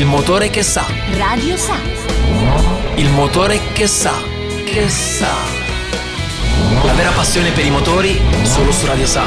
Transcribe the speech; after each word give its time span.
Il 0.00 0.06
motore 0.06 0.48
che 0.48 0.62
sa. 0.62 0.86
Radio 1.18 1.58
Sa. 1.58 1.74
Il 2.94 3.10
motore 3.10 3.60
che 3.74 3.86
sa. 3.86 4.14
Che 4.64 4.88
sa. 4.88 5.28
La 6.86 6.94
vera 6.94 7.10
passione 7.10 7.50
per 7.50 7.66
i 7.66 7.70
motori 7.70 8.18
solo 8.44 8.72
su 8.72 8.86
Radio 8.86 9.04
Sa. 9.04 9.24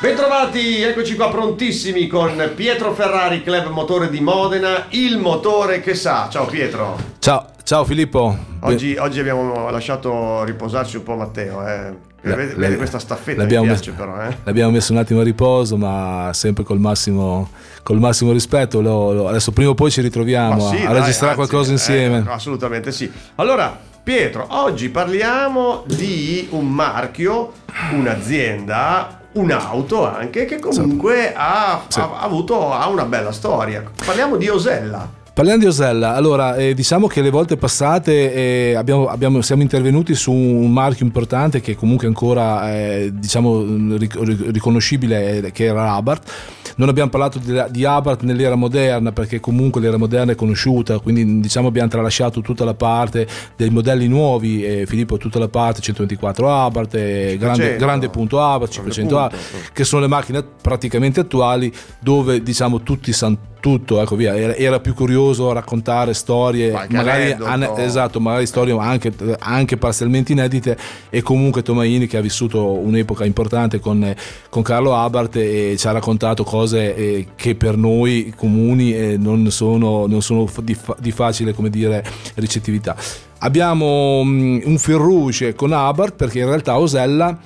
Bentrovati, 0.00 0.80
eccoci 0.80 1.16
qua 1.16 1.28
prontissimi 1.28 2.06
con 2.06 2.52
Pietro 2.56 2.94
Ferrari, 2.94 3.42
Club 3.42 3.66
Motore 3.66 4.08
di 4.08 4.20
Modena, 4.20 4.86
il 4.88 5.18
motore 5.18 5.80
che 5.80 5.94
sa. 5.94 6.30
Ciao 6.30 6.46
Pietro. 6.46 6.96
Ciao, 7.18 7.50
ciao 7.62 7.84
Filippo. 7.84 8.34
Oggi, 8.60 8.96
oggi 8.96 9.20
abbiamo 9.20 9.68
lasciato 9.68 10.44
riposarci 10.44 10.96
un 10.96 11.02
po' 11.02 11.14
Matteo, 11.14 11.66
eh. 11.68 12.10
La- 12.24 12.36
Vedi, 12.36 12.76
questa 12.76 12.98
staffetta 13.00 13.40
l'abbiamo 13.42 13.64
piace 13.66 13.90
messo- 13.90 14.02
però, 14.04 14.20
eh. 14.22 14.36
L'abbiamo 14.44 14.70
messo 14.70 14.92
un 14.92 14.98
attimo 14.98 15.20
a 15.20 15.24
riposo, 15.24 15.76
ma 15.76 16.30
sempre 16.32 16.62
col 16.62 16.78
massimo, 16.78 17.50
col 17.82 17.98
massimo 17.98 18.30
rispetto. 18.32 18.80
Lo- 18.80 19.12
lo- 19.12 19.28
adesso 19.28 19.50
prima 19.50 19.70
o 19.70 19.74
poi 19.74 19.90
ci 19.90 20.00
ritroviamo 20.00 20.68
sì, 20.70 20.76
a, 20.84 20.90
dai, 20.90 21.00
registrare 21.00 21.34
anzi, 21.34 21.34
qualcosa 21.34 21.70
eh, 21.70 21.72
insieme. 21.72 22.24
assolutamente 22.28 22.92
sì. 22.92 23.10
Allora, 23.36 23.76
Pietro, 24.04 24.46
oggi 24.50 24.88
parliamo 24.88 25.84
di 25.86 26.46
un 26.50 26.68
marchio, 26.68 27.52
un'azienda, 27.92 29.20
un'auto 29.32 30.06
anche 30.08 30.44
che 30.44 30.58
comunque 30.58 31.32
ha, 31.34 31.82
Sì. 31.88 32.00
ha 32.00 32.18
avuto 32.20 32.72
ha 32.72 32.88
una 32.88 33.04
bella 33.04 33.32
storia. 33.32 33.82
Parliamo 34.04 34.36
di 34.36 34.48
Osella. 34.48 35.08
Parliamo 35.34 35.60
di 35.60 35.64
Osella, 35.66 36.14
allora 36.14 36.56
eh, 36.56 36.74
diciamo 36.74 37.06
che 37.06 37.22
le 37.22 37.30
volte 37.30 37.56
passate 37.56 38.34
eh, 38.34 38.74
abbiamo- 38.74 39.06
abbiamo- 39.06 39.40
siamo 39.40 39.62
intervenuti 39.62 40.14
su 40.14 40.30
un 40.30 40.70
marchio 40.70 41.06
importante 41.06 41.62
che 41.62 41.74
comunque 41.74 42.06
ancora 42.06 42.70
è 42.70 43.08
diciamo, 43.10 43.96
ric- 43.96 44.18
ric- 44.20 44.50
riconoscibile 44.50 45.38
eh, 45.38 45.50
che 45.52 45.64
era 45.64 45.94
Abarth. 45.94 46.30
Non 46.76 46.90
abbiamo 46.90 47.08
parlato 47.08 47.38
di, 47.38 47.58
di 47.70 47.84
Abarth 47.86 48.24
nell'era 48.24 48.56
moderna 48.56 49.12
perché 49.12 49.40
comunque 49.40 49.80
l'era 49.80 49.96
moderna 49.96 50.32
è 50.32 50.34
conosciuta, 50.34 50.98
quindi 50.98 51.40
diciamo 51.40 51.68
abbiamo 51.68 51.88
tralasciato 51.88 52.42
tutta 52.42 52.64
la 52.66 52.74
parte 52.74 53.26
dei 53.56 53.70
modelli 53.70 54.08
nuovi, 54.08 54.62
eh, 54.62 54.84
Filippo 54.86 55.16
tutta 55.16 55.38
la 55.38 55.48
parte 55.48 55.80
124 55.80 56.50
Abarth, 56.54 56.94
eh, 56.94 57.36
grande, 57.38 57.62
500, 57.62 57.84
grande 57.86 58.08
punto 58.10 58.38
Abarth, 58.42 58.70
500 58.72 59.00
punto, 59.16 59.24
Abarth, 59.24 59.72
che 59.72 59.84
sono 59.84 60.02
le 60.02 60.08
macchine 60.08 60.42
praticamente 60.60 61.20
attuali 61.20 61.72
dove 62.00 62.42
diciamo 62.42 62.82
tutti 62.82 63.14
sanno 63.14 63.38
tutto, 63.62 64.02
ecco 64.02 64.16
via, 64.16 64.36
era, 64.36 64.56
era 64.56 64.80
più 64.80 64.92
curioso 64.92 65.52
raccontare 65.52 66.14
storie, 66.14 66.70
Qualche 66.72 66.96
magari, 66.96 67.30
ane- 67.30 67.70
esatto, 67.76 68.18
magari 68.18 68.44
storie 68.44 68.76
anche, 68.76 69.12
anche 69.38 69.76
parzialmente 69.76 70.32
inedite. 70.32 70.76
E 71.08 71.22
comunque 71.22 71.62
Tomaini 71.62 72.08
che 72.08 72.16
ha 72.16 72.20
vissuto 72.20 72.72
un'epoca 72.72 73.24
importante 73.24 73.78
con, 73.78 74.12
con 74.48 74.62
Carlo 74.62 74.96
Abarth 74.96 75.36
e 75.36 75.76
ci 75.78 75.86
ha 75.86 75.92
raccontato 75.92 76.42
cose 76.42 76.96
eh, 76.96 77.26
che 77.36 77.54
per 77.54 77.76
noi 77.76 78.34
comuni 78.36 78.96
eh, 78.96 79.16
non 79.16 79.48
sono, 79.52 80.08
non 80.08 80.22
sono 80.22 80.50
di, 80.60 80.74
fa- 80.74 80.96
di 80.98 81.12
facile 81.12 81.54
come 81.54 81.70
dire 81.70 82.04
ricettività. 82.34 82.96
Abbiamo 83.38 84.22
mm, 84.24 84.60
un 84.64 84.78
fil 84.78 84.96
rouge 84.96 85.54
con 85.54 85.72
Abarth 85.72 86.16
perché 86.16 86.40
in 86.40 86.46
realtà 86.46 86.78
Osella 86.78 87.38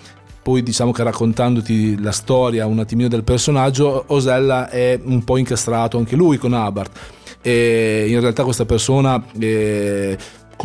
poi 0.47 0.63
diciamo 0.63 0.93
che 0.93 1.03
raccontandoti 1.03 2.01
la 2.01 2.13
storia 2.13 2.67
un 2.67 2.79
attimino 2.79 3.09
del 3.09 3.25
personaggio, 3.25 4.05
Osella 4.07 4.71
è 4.71 4.97
un 5.03 5.25
po' 5.25 5.39
incastrato 5.39 5.99
anche 5.99 6.15
lui 6.15 6.37
con 6.37 6.53
Abarth. 6.53 7.01
E 7.43 8.05
in 8.07 8.21
realtà 8.21 8.45
questa 8.45 8.65
persona, 8.65 9.21
eh, 9.41 10.17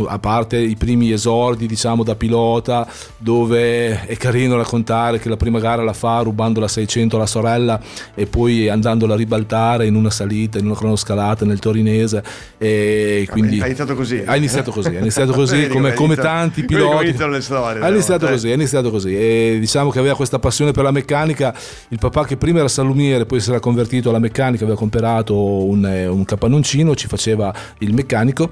a 0.08 0.20
parte 0.20 0.58
i 0.58 0.76
primi 0.76 1.12
esordi 1.12 1.68
diciamo 1.68 2.04
da 2.04 2.16
pilota, 2.16 2.88
dove 3.18 4.06
è 4.06 4.16
carino 4.18 4.56
raccontare 4.56 5.20
che 5.20 5.30
la 5.30 5.38
prima 5.38 5.60
gara 5.60 5.84
la 5.84 5.94
fa 5.94 6.20
rubando 6.20 6.60
la 6.60 6.68
600 6.68 7.16
alla 7.16 7.26
sorella 7.26 7.80
e 8.14 8.26
poi 8.26 8.70
andandola 8.70 9.14
a 9.14 9.18
ribaltare 9.18 9.86
in 9.86 9.96
una 9.96 10.10
salita, 10.10 10.58
in 10.58 10.66
una 10.66 10.76
cronoscalata 10.76 11.46
nel 11.46 11.60
torinese. 11.60 12.24
E 12.58 13.28
quindi 13.30 13.62
Ha 13.62 13.66
iniziato 13.66 13.96
così. 13.96 14.24
Ha 14.26 14.36
iniziato 14.36 14.72
così, 14.72 14.96
ha 14.96 15.00
iniziato 15.00 15.32
così 15.34 15.68
come, 15.70 15.94
come 15.94 16.16
tanti 16.16 16.64
piloti. 16.66 17.14
storie, 17.42 17.84
Ha 17.84 17.90
iniziato 17.90 18.28
eh. 18.28 18.32
così, 18.32 18.50
è 18.50 18.54
iniziato 18.54 18.90
così 18.92 19.16
e 19.16 19.58
diciamo 19.60 19.90
che 19.90 20.00
aveva 20.00 20.16
questa 20.16 20.40
passione 20.40 20.72
per 20.72 20.84
la 20.84 20.92
meccanica 20.92 21.54
il 21.90 22.00
papà 22.00 22.26
che 22.26 22.38
prima 22.38 22.60
era 22.60 22.68
salumiere 22.68 23.26
poi 23.26 23.40
si 23.40 23.50
era 23.50 23.60
convertito 23.60 24.10
alla 24.10 24.20
meccanica 24.20 24.64
aveva 24.64 24.78
comprato 24.78 25.36
un, 25.36 25.86
eh, 25.86 26.08
un 26.08 26.26
capannoncino 26.26 26.96
ci 26.96 27.08
faceva 27.08 27.54
il 27.80 27.94
meccanico 27.94 28.50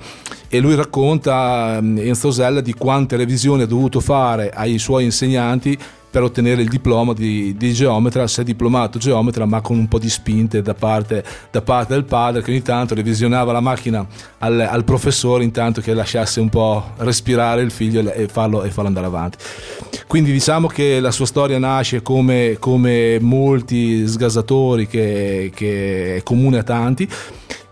e 0.50 0.60
lui 0.60 0.76
racconta 0.76 1.80
Enzo 1.80 2.30
Osella 2.30 2.60
di 2.60 2.74
quante 2.74 3.16
revisioni 3.16 3.62
ha 3.62 3.68
dovuto 3.68 4.00
fare 4.00 4.50
ai 4.50 4.80
suoi 4.80 5.04
insegnanti 5.04 5.78
per 6.10 6.24
ottenere 6.24 6.64
il 6.64 6.70
diploma 6.70 7.14
di, 7.14 7.56
di 7.56 7.72
geometra, 7.72 8.26
si 8.28 8.42
è 8.42 8.44
diplomato 8.44 8.98
geometra 8.98 9.46
ma 9.46 9.62
con 9.62 9.78
un 9.78 9.88
po' 9.88 10.00
di 10.00 10.10
spinte 10.10 10.62
da 10.62 10.74
parte, 10.74 11.24
da 11.52 11.62
parte 11.62 11.94
del 11.94 12.04
padre 12.04 12.42
che 12.42 12.50
ogni 12.50 12.64
tanto 12.64 12.96
revisionava 12.96 13.52
la 13.52 13.60
macchina 13.60 14.06
al, 14.40 14.60
al 14.60 14.84
professore 14.84 15.44
intanto 15.44 15.82
che 15.82 15.94
lasciasse 15.94 16.40
un 16.40 16.50
po' 16.50 16.94
respirare 16.98 17.62
il 17.62 17.70
figlio 17.70 18.12
e 18.12 18.28
farlo, 18.28 18.64
e 18.64 18.72
farlo 18.72 18.88
andare 18.88 19.06
avanti. 19.06 19.38
Quindi 20.08 20.32
diciamo 20.32 20.68
che 20.68 21.00
la 21.00 21.12
sua 21.12 21.28
storia 21.28 21.60
nasce 21.60 22.02
come, 22.02 22.58
come 22.58 23.20
molti 23.22 24.08
sgasatori 24.08 24.88
che, 24.88 25.52
che 25.54 26.16
è 26.16 26.24
comune 26.24 26.58
a 26.58 26.64
tanti. 26.64 27.08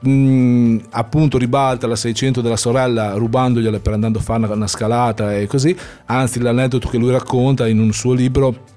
Mm, 0.05 0.77
appunto 0.91 1.39
ribalta 1.39 1.87
la 1.87 1.95
600 1.95 2.41
della 2.41 2.55
sorella 2.55 3.13
rubandogliela 3.13 3.79
per 3.79 3.93
andando 3.93 4.19
a 4.19 4.21
fare 4.21 4.43
una, 4.45 4.53
una 4.53 4.67
scalata 4.67 5.35
e 5.35 5.47
così. 5.47 5.75
Anzi 6.05 6.39
l'aneddoto 6.39 6.87
che 6.87 6.97
lui 6.97 7.11
racconta 7.11 7.67
in 7.67 7.79
un 7.79 7.91
suo 7.93 8.13
libro 8.13 8.75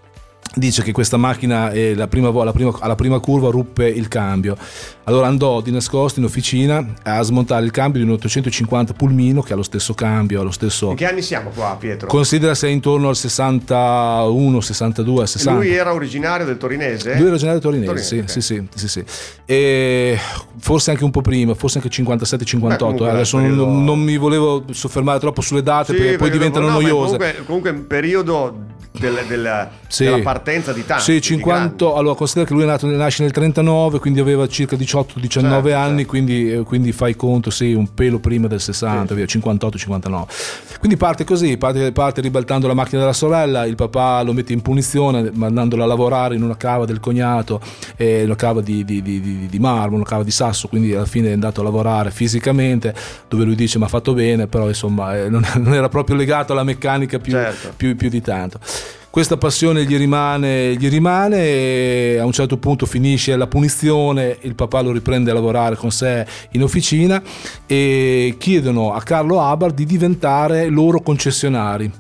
dice 0.55 0.83
che 0.83 0.91
questa 0.93 1.17
macchina 1.17 1.71
eh, 1.71 1.95
la 1.95 2.09
prima 2.09 2.29
alla, 2.29 2.53
prima, 2.53 2.77
alla 2.81 2.97
prima 2.97 3.21
curva 3.21 3.51
ruppe 3.51 3.87
il 3.87 4.09
cambio 4.09 4.57
allora 5.05 5.29
andò 5.29 5.61
di 5.61 5.71
nascosto 5.71 6.19
in 6.19 6.25
officina 6.25 6.85
a 7.05 7.23
smontare 7.23 7.65
il 7.65 7.71
cambio 7.71 8.01
di 8.01 8.07
un 8.07 8.15
850 8.15 8.93
pulmino 8.95 9.43
che 9.43 9.53
ha 9.53 9.57
lo 9.57 9.63
stesso 9.63 9.95
cambio 9.95 10.41
ha 10.41 10.45
lo 10.45 10.51
stesso 10.51 10.91
In 10.91 10.97
che 10.97 11.07
anni 11.07 11.23
siamo 11.23 11.51
qua, 11.51 11.77
Pietro? 11.79 12.09
considera 12.09 12.55
se 12.55 12.67
è 12.67 12.71
intorno 12.71 13.09
al 13.09 13.17
61 13.17 14.61
62 14.61 15.27
60 15.27 15.53
Lui 15.59 15.73
era 15.73 15.93
originario 15.93 16.47
del 16.47 16.57
torinese? 16.57 17.11
lui 17.13 17.21
era 17.21 17.31
originario 17.31 17.61
torinese, 17.61 17.87
Torinese, 17.87 18.17
sì, 18.17 18.19
ok. 18.19 18.31
sì, 18.31 18.41
sì, 18.41 18.67
sì, 18.75 18.89
sì. 18.89 19.05
E 19.45 20.19
forse 20.59 20.91
anche 20.91 21.05
un 21.05 21.11
po' 21.11 21.21
prima, 21.23 21.55
forse 21.55 21.79
anche 21.79 21.91
57-58. 21.91 22.69
Beh, 22.69 22.77
comunque 22.77 23.07
eh, 23.07 23.11
Adesso 23.11 23.37
il 23.39 23.43
non, 23.45 23.53
periodo- 23.57 23.79
non 23.81 24.01
mi 24.01 24.17
volevo 24.17 24.65
soffermare 24.71 25.19
troppo 25.19 25.41
sulle 25.41 25.63
date 25.63 25.93
Sì, 25.93 25.99
perché 26.01 26.17
poi 26.17 26.31
diventano 26.31 26.67
no, 26.67 26.73
noiose. 26.73 27.17
Comunque, 27.17 27.43
comunque 27.45 27.71
un 27.71 27.87
periodo 27.87 28.55
del- 28.93 29.25
del- 29.29 29.69
Sì. 29.87 30.05
della 30.05 30.19
partenza 30.21 30.73
di 30.73 30.85
tanti. 30.85 31.03
Sì, 31.05 31.13
di 31.15 31.21
50, 31.21 31.77
grandi. 31.77 31.99
allora 31.99 32.15
considera 32.15 32.47
che 32.47 32.53
lui 32.55 32.63
è 32.63 32.67
nato, 32.67 32.87
nasce 32.87 33.23
nel 33.23 33.33
39, 33.33 33.99
quindi 33.99 34.21
aveva 34.21 34.47
circa 34.49 34.77
18-19 34.77 35.71
Certo, 35.71 35.79
anni, 35.79 35.97
certo. 35.99 36.09
Quindi, 36.11 36.53
eh, 36.53 36.63
quindi 36.63 36.93
fai 36.93 37.15
conto, 37.17 37.51
sì, 37.51 37.73
un 37.73 37.93
pelo 37.95 38.19
prima 38.19 38.47
del 38.49 38.61
60, 38.61 39.15
via, 39.15 39.25
58-59. 39.27 40.27
Quindi 40.79 40.97
parte 40.97 41.25
così, 41.25 41.57
parte, 41.57 41.93
parte 41.93 42.21
ribaltando 42.21 42.67
la 42.67 42.75
macchina 42.75 43.01
della 43.01 43.13
sorella, 43.13 43.65
il 43.67 43.75
papà 43.75 44.23
lo 44.23 44.33
mette 44.33 44.53
in 44.53 44.63
punizione 44.63 45.31
mandandola 45.33 45.85
a 45.85 45.87
lavorare 45.87 46.35
in 46.35 46.43
una 46.43 46.57
cava 46.57 46.85
del 46.85 47.01
cognato, 47.01 47.61
eh, 47.97 48.25
una 48.25 48.37
cava 48.37 48.61
di, 48.61 48.85
di, 48.85 49.03
di, 49.03 49.21
di- 49.21 49.47
di 49.47 49.59
marmo, 49.59 49.97
una 49.97 50.05
cava 50.05 50.23
di 50.25 50.31
sasso, 50.31 50.69
quindi 50.69 50.95
alla 50.95 51.07
fine 51.07 51.29
è 51.29 51.33
andato 51.33 51.61
a 51.61 51.65
lavorare 51.65 52.11
fisicamente, 52.11 52.95
dove 53.29 53.45
lui 53.45 53.55
dice 53.55 53.79
ma 53.79 53.87
ha 53.87 53.89
fatto 53.89 54.15
bene, 54.15 54.47
però 54.47 54.67
insomma 54.69 55.17
eh, 55.17 55.29
non, 55.29 55.45
non 55.59 55.75
era 55.75 55.89
proprio 55.89 56.17
legato 56.17 56.53
alla 56.53 56.65
meccanica 56.65 57.19
più, 57.19 57.33
Certo. 57.33 57.73
più, 57.77 57.95
più 57.97 58.09
di 58.09 58.21
tanto. 58.21 58.59
Questa 59.11 59.37
passione 59.37 59.87
gli 59.87 59.97
rimane, 59.97 60.77
gli 60.77 60.89
rimane 60.89 61.39
e 61.39 62.19
a 62.21 62.25
un 62.25 62.31
certo 62.31 62.59
punto 62.59 62.87
finisce 62.87 63.35
la 63.35 63.49
punizione, 63.49 64.39
il 64.43 64.55
papà 64.55 64.83
lo 64.83 64.93
riprende 64.93 65.33
a 65.33 65.35
lavorare 65.35 65.75
con 65.75 65.91
sé 65.91 66.25
in 66.53 66.63
officina 66.63 67.21
e 67.67 68.37
chiedono 68.39 68.93
a 68.93 69.03
Carlo 69.03 69.41
Abar 69.41 69.73
di 69.73 69.85
diventare 69.85 70.69
loro 70.69 71.01
concessionari. 71.01 71.91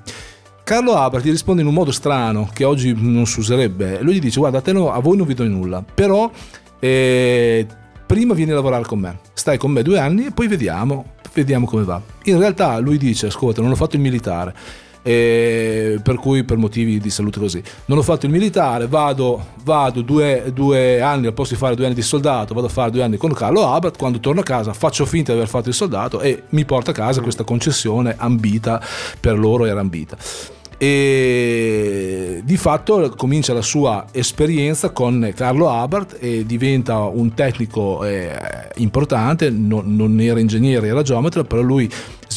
Carlo 0.62 0.94
Abar 0.94 1.20
gli 1.20 1.30
risponde 1.30 1.62
in 1.62 1.66
un 1.66 1.74
modo 1.74 1.90
strano 1.90 2.48
che 2.52 2.62
oggi 2.62 2.94
non 2.96 3.26
si 3.26 3.40
userebbe. 3.40 4.00
Lui 4.02 4.14
gli 4.14 4.20
dice 4.20 4.38
guarda 4.38 4.62
a, 4.64 4.72
no- 4.72 4.92
a 4.92 5.00
voi 5.00 5.16
non 5.16 5.26
vi 5.26 5.34
do 5.34 5.42
nulla, 5.42 5.82
però 5.82 6.30
eh, 6.78 7.66
prima 8.06 8.34
vieni 8.34 8.52
a 8.52 8.54
lavorare 8.54 8.84
con 8.84 9.00
me, 9.00 9.18
stai 9.32 9.58
con 9.58 9.72
me 9.72 9.82
due 9.82 9.98
anni 9.98 10.26
e 10.26 10.30
poi 10.30 10.46
vediamo, 10.46 11.06
vediamo 11.34 11.66
come 11.66 11.82
va. 11.82 12.00
In 12.26 12.38
realtà 12.38 12.78
lui 12.78 12.98
dice 12.98 13.26
ascolta 13.26 13.62
non 13.62 13.72
ho 13.72 13.74
fatto 13.76 13.96
il 13.96 14.02
militare 14.02 14.54
per 15.02 16.16
cui 16.20 16.44
per 16.44 16.56
motivi 16.56 16.98
di 16.98 17.10
salute 17.10 17.38
così. 17.38 17.62
Non 17.86 17.98
ho 17.98 18.02
fatto 18.02 18.26
il 18.26 18.32
militare 18.32 18.86
vado, 18.86 19.44
vado 19.64 20.02
due, 20.02 20.50
due 20.52 21.00
anni 21.00 21.26
al 21.26 21.32
posto 21.32 21.54
di 21.54 21.60
fare 21.60 21.74
due 21.74 21.86
anni 21.86 21.94
di 21.94 22.02
soldato 22.02 22.54
vado 22.54 22.66
a 22.66 22.70
fare 22.70 22.90
due 22.90 23.02
anni 23.02 23.16
con 23.16 23.32
Carlo 23.32 23.66
Abat 23.66 23.96
quando 23.96 24.20
torno 24.20 24.40
a 24.40 24.44
casa 24.44 24.72
faccio 24.72 25.06
finta 25.06 25.32
di 25.32 25.38
aver 25.38 25.50
fatto 25.50 25.68
il 25.68 25.74
soldato 25.74 26.20
e 26.20 26.44
mi 26.50 26.64
porta 26.64 26.90
a 26.90 26.94
casa 26.94 27.20
questa 27.20 27.44
concessione 27.44 28.14
ambita 28.18 28.82
per 29.18 29.38
loro 29.38 29.64
era 29.64 29.80
ambita. 29.80 30.16
E 30.82 32.40
di 32.42 32.56
fatto 32.56 33.12
comincia 33.14 33.52
la 33.52 33.60
sua 33.60 34.06
esperienza 34.12 34.88
con 34.88 35.30
Carlo 35.36 35.68
Abart 35.68 36.16
e 36.18 36.46
diventa 36.46 37.00
un 37.00 37.34
tecnico 37.34 38.02
eh, 38.02 38.34
importante, 38.76 39.50
non, 39.50 39.94
non 39.94 40.18
era 40.20 40.40
ingegnere, 40.40 40.88
era 40.88 41.02
geometra, 41.02 41.44
però 41.44 41.60
lui 41.60 41.86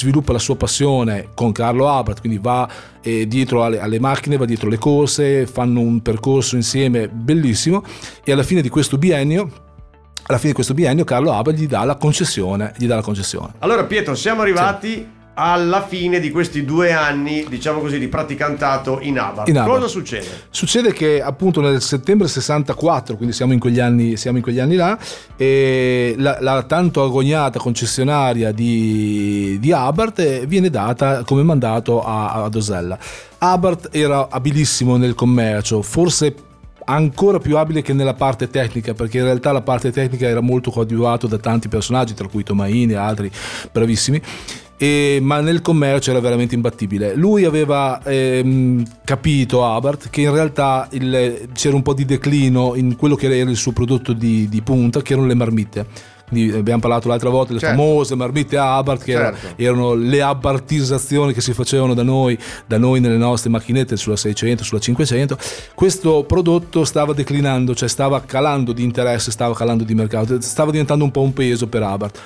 sviluppa 0.03 0.33
la 0.33 0.39
sua 0.39 0.55
passione 0.55 1.29
con 1.33 1.51
Carlo 1.51 1.89
Abarth, 1.89 2.19
quindi 2.19 2.39
va 2.39 2.69
eh, 3.01 3.27
dietro 3.27 3.63
alle, 3.63 3.79
alle, 3.79 3.99
macchine, 3.99 4.37
va 4.37 4.45
dietro 4.45 4.69
le 4.69 4.77
corse, 4.77 5.47
fanno 5.47 5.79
un 5.79 6.01
percorso 6.01 6.55
insieme 6.55 7.07
bellissimo 7.07 7.83
e 8.23 8.31
alla 8.31 8.43
fine 8.43 8.61
di 8.61 8.69
questo 8.69 8.97
biennio 8.97 9.61
alla 10.25 10.37
fine 10.37 10.51
di 10.51 10.55
questo 10.55 10.73
biennio 10.73 11.03
Carlo 11.03 11.33
Abarth 11.33 11.57
gli 11.57 11.67
dà 11.67 11.83
la 11.83 11.95
concessione, 11.95 12.73
gli 12.77 12.87
dà 12.87 12.95
la 12.95 13.01
concessione. 13.01 13.55
Allora 13.59 13.83
Pietro, 13.83 14.15
siamo 14.15 14.41
arrivati 14.41 14.89
sì 14.89 15.22
alla 15.35 15.85
fine 15.85 16.19
di 16.19 16.29
questi 16.31 16.63
due 16.63 16.91
anni, 16.93 17.45
diciamo 17.47 17.79
così, 17.79 17.97
di 17.97 18.07
praticantato 18.07 18.99
in 19.01 19.17
Abar. 19.17 19.47
In 19.49 19.57
Abar. 19.57 19.75
Cosa 19.75 19.87
succede? 19.87 20.27
Succede 20.49 20.93
che 20.93 21.21
appunto 21.21 21.61
nel 21.61 21.81
settembre 21.81 22.27
64, 22.27 23.15
quindi 23.15 23.33
siamo 23.33 23.53
in 23.53 23.59
quegli 23.59 23.79
anni, 23.79 24.15
siamo 24.15 24.37
in 24.37 24.43
quegli 24.43 24.59
anni 24.59 24.75
là, 24.75 24.97
la, 25.37 26.37
la, 26.39 26.63
tanto 26.63 27.03
agognata 27.03 27.59
concessionaria 27.59 28.51
di, 28.51 29.57
di 29.59 29.71
Abarth 29.71 30.19
eh, 30.19 30.45
viene 30.45 30.69
data 30.69 31.23
come 31.23 31.43
mandato 31.43 32.03
a, 32.03 32.43
ad 32.43 32.55
Osella. 32.55 32.97
Abarth 33.39 33.89
era 33.91 34.27
abilissimo 34.29 34.97
nel 34.97 35.15
commercio, 35.15 35.81
forse 35.81 36.35
ancora 36.85 37.39
più 37.39 37.57
abile 37.57 37.81
che 37.81 37.93
nella 37.93 38.13
parte 38.13 38.49
tecnica, 38.49 38.93
perché 38.93 39.19
in 39.19 39.25
realtà 39.25 39.51
la 39.51 39.61
parte 39.61 39.91
tecnica 39.91 40.27
era 40.27 40.41
molto 40.41 40.71
coadiuvato 40.71 41.27
da 41.27 41.37
tanti 41.37 41.67
personaggi, 41.67 42.13
tra 42.13 42.27
cui 42.27 42.43
Tomaini 42.43 42.93
e 42.93 42.97
altri 42.97 43.31
bravissimi. 43.71 44.21
E, 44.83 45.19
ma 45.21 45.39
nel 45.39 45.61
commercio 45.61 46.11
era 46.11 46.19
veramente 46.19 46.55
imbattibile. 46.55 47.15
Lui 47.15 47.45
aveva 47.45 48.01
ehm, 48.03 48.83
capito, 49.05 49.63
Abarth, 49.65 50.09
che 50.09 50.19
in 50.19 50.33
realtà 50.33 50.89
il, 50.91 51.47
c'era 51.53 51.77
un 51.77 51.81
po' 51.81 51.93
di 51.93 52.03
declino 52.03 52.75
in 52.75 52.97
quello 52.97 53.15
che 53.15 53.33
era 53.33 53.49
il 53.49 53.55
suo 53.55 53.71
prodotto 53.71 54.11
di, 54.11 54.49
di 54.49 54.61
punta, 54.61 55.01
che 55.01 55.13
erano 55.13 55.27
le 55.27 55.35
marmitte 55.35 56.11
abbiamo 56.33 56.81
parlato 56.81 57.07
l'altra 57.07 57.29
volta 57.29 57.49
delle 57.49 57.59
certo. 57.59 57.75
famose 57.75 58.15
marmitte 58.15 58.57
Abarth 58.57 59.03
che 59.03 59.11
certo. 59.11 59.53
erano 59.55 59.93
le 59.93 60.19
abartizzazioni 60.19 61.31
che 61.31 61.41
si 61.41 61.53
facevano 61.53 61.93
da 61.93 62.01
noi, 62.01 62.35
da 62.65 62.79
noi 62.79 62.99
nelle 62.99 63.17
nostre 63.17 63.51
macchinette 63.51 63.95
sulla 63.97 64.15
600, 64.15 64.63
sulla 64.63 64.79
500 64.79 65.37
questo 65.75 66.23
prodotto 66.23 66.85
stava 66.85 67.13
declinando 67.13 67.75
cioè 67.75 67.87
stava 67.87 68.19
calando 68.21 68.73
di 68.73 68.81
interesse 68.81 69.29
stava 69.29 69.53
calando 69.53 69.83
di 69.83 69.93
mercato 69.93 70.41
stava 70.41 70.71
diventando 70.71 71.03
un 71.03 71.11
po' 71.11 71.21
un 71.21 71.33
peso 71.33 71.67
per 71.67 71.83
Abarth 71.83 72.19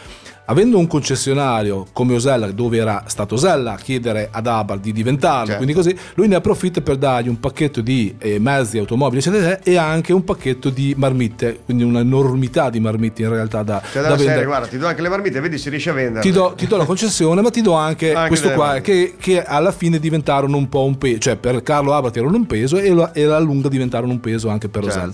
avendo 0.49 0.77
un 0.77 0.88
concessionario 0.88 1.88
come 1.94 2.15
Osella, 2.15 2.51
dove 2.51 2.77
era 2.77 3.03
stato 3.07 3.35
Osella 3.35 3.73
a 3.73 3.77
chiedere 3.77 4.29
ad 4.31 4.47
Abar 4.47 4.79
di 4.79 4.91
diventarlo, 4.91 5.47
certo. 5.47 5.63
quindi 5.63 5.73
così, 5.73 5.97
lui 6.15 6.27
ne 6.27 6.35
approfitta 6.35 6.81
per 6.81 6.97
dargli 6.97 7.27
un 7.27 7.39
pacchetto 7.39 7.81
di 7.81 8.15
eh, 8.17 8.39
mezzi, 8.39 8.77
automobili, 8.77 9.19
eccetera, 9.19 9.59
e 9.61 9.77
anche 9.77 10.13
un 10.13 10.23
pacchetto 10.23 10.69
di 10.69 10.94
marmitte, 10.97 11.59
quindi 11.65 11.83
un'enormità 11.83 12.69
di 12.69 12.79
marmitte 12.79 13.23
in 13.23 13.29
realtà 13.29 13.63
da, 13.63 13.81
cioè, 13.91 14.01
da 14.01 14.09
vendere. 14.09 14.29
Serie, 14.29 14.45
guarda, 14.45 14.67
ti 14.67 14.77
do 14.77 14.88
anche 14.88 15.01
le 15.01 15.09
marmitte, 15.09 15.39
vedi 15.39 15.57
se 15.57 15.69
riesci 15.69 15.89
a 15.89 15.94
vendere. 15.94 16.21
Ti 16.21 16.31
do, 16.31 16.53
ti 16.55 16.67
do 16.67 16.77
la 16.77 16.85
concessione, 16.85 17.41
ma 17.41 17.50
ti 17.50 17.61
do 17.61 17.73
anche, 17.73 18.13
anche 18.13 18.27
questo 18.27 18.51
qua, 18.51 18.79
che, 18.79 19.15
che, 19.19 19.43
alla 19.43 19.71
fine 19.71 20.00
diventarono 20.00 20.55
un 20.55 20.69
po' 20.69 20.83
un 20.83 20.97
peso, 20.97 21.19
cioè 21.19 21.35
per 21.35 21.61
Carlo 21.63 21.93
Abar 21.93 22.11
erano 22.13 22.35
un 22.35 22.45
peso 22.45 22.77
e, 22.77 22.93
la, 22.93 23.11
e 23.11 23.23
alla 23.23 23.39
lunga 23.39 23.67
diventarono 23.67 24.11
un 24.11 24.19
peso 24.19 24.50
anche 24.50 24.69
per 24.69 24.83
certo. 24.83 24.97
Osella. 24.97 25.13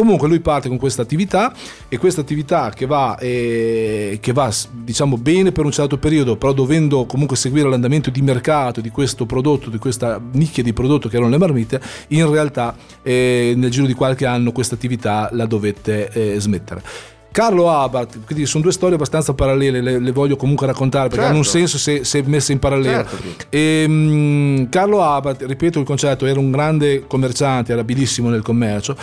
Comunque 0.00 0.28
lui 0.28 0.40
parte 0.40 0.70
con 0.70 0.78
questa 0.78 1.02
attività 1.02 1.52
e 1.86 1.98
questa 1.98 2.22
attività 2.22 2.70
che 2.70 2.86
va, 2.86 3.18
eh, 3.18 4.16
che 4.18 4.32
va 4.32 4.50
diciamo 4.72 5.18
bene 5.18 5.52
per 5.52 5.66
un 5.66 5.72
certo 5.72 5.98
periodo, 5.98 6.36
però 6.36 6.54
dovendo 6.54 7.04
comunque 7.04 7.36
seguire 7.36 7.68
l'andamento 7.68 8.08
di 8.08 8.22
mercato 8.22 8.80
di 8.80 8.88
questo 8.88 9.26
prodotto, 9.26 9.68
di 9.68 9.76
questa 9.76 10.18
nicchia 10.32 10.62
di 10.62 10.72
prodotto 10.72 11.10
che 11.10 11.16
erano 11.16 11.30
le 11.30 11.36
marmite, 11.36 11.82
in 12.08 12.30
realtà 12.30 12.74
eh, 13.02 13.52
nel 13.54 13.70
giro 13.70 13.84
di 13.84 13.92
qualche 13.92 14.24
anno 14.24 14.52
questa 14.52 14.74
attività 14.74 15.28
la 15.32 15.44
dovette 15.44 16.08
eh, 16.12 16.40
smettere. 16.40 16.82
Carlo 17.30 17.70
Abarth, 17.70 18.24
quindi 18.24 18.46
sono 18.46 18.62
due 18.62 18.72
storie 18.72 18.96
abbastanza 18.96 19.34
parallele, 19.34 19.82
le, 19.82 19.98
le 20.00 20.12
voglio 20.12 20.36
comunque 20.36 20.66
raccontare 20.66 21.08
perché 21.08 21.24
certo. 21.24 21.30
hanno 21.30 21.46
un 21.46 21.50
certo. 21.50 21.68
senso 21.68 21.78
se, 21.78 22.04
se 22.04 22.22
messe 22.26 22.52
in 22.52 22.58
parallelo. 22.58 23.06
Certo. 23.06 23.44
E, 23.50 23.84
um, 23.86 24.68
Carlo 24.70 25.02
Abarth, 25.02 25.42
ripeto 25.42 25.78
il 25.78 25.84
concetto, 25.84 26.24
era 26.24 26.40
un 26.40 26.50
grande 26.50 27.06
commerciante, 27.06 27.72
era 27.72 27.82
abilissimo 27.82 28.30
nel 28.30 28.42
commercio 28.42 28.96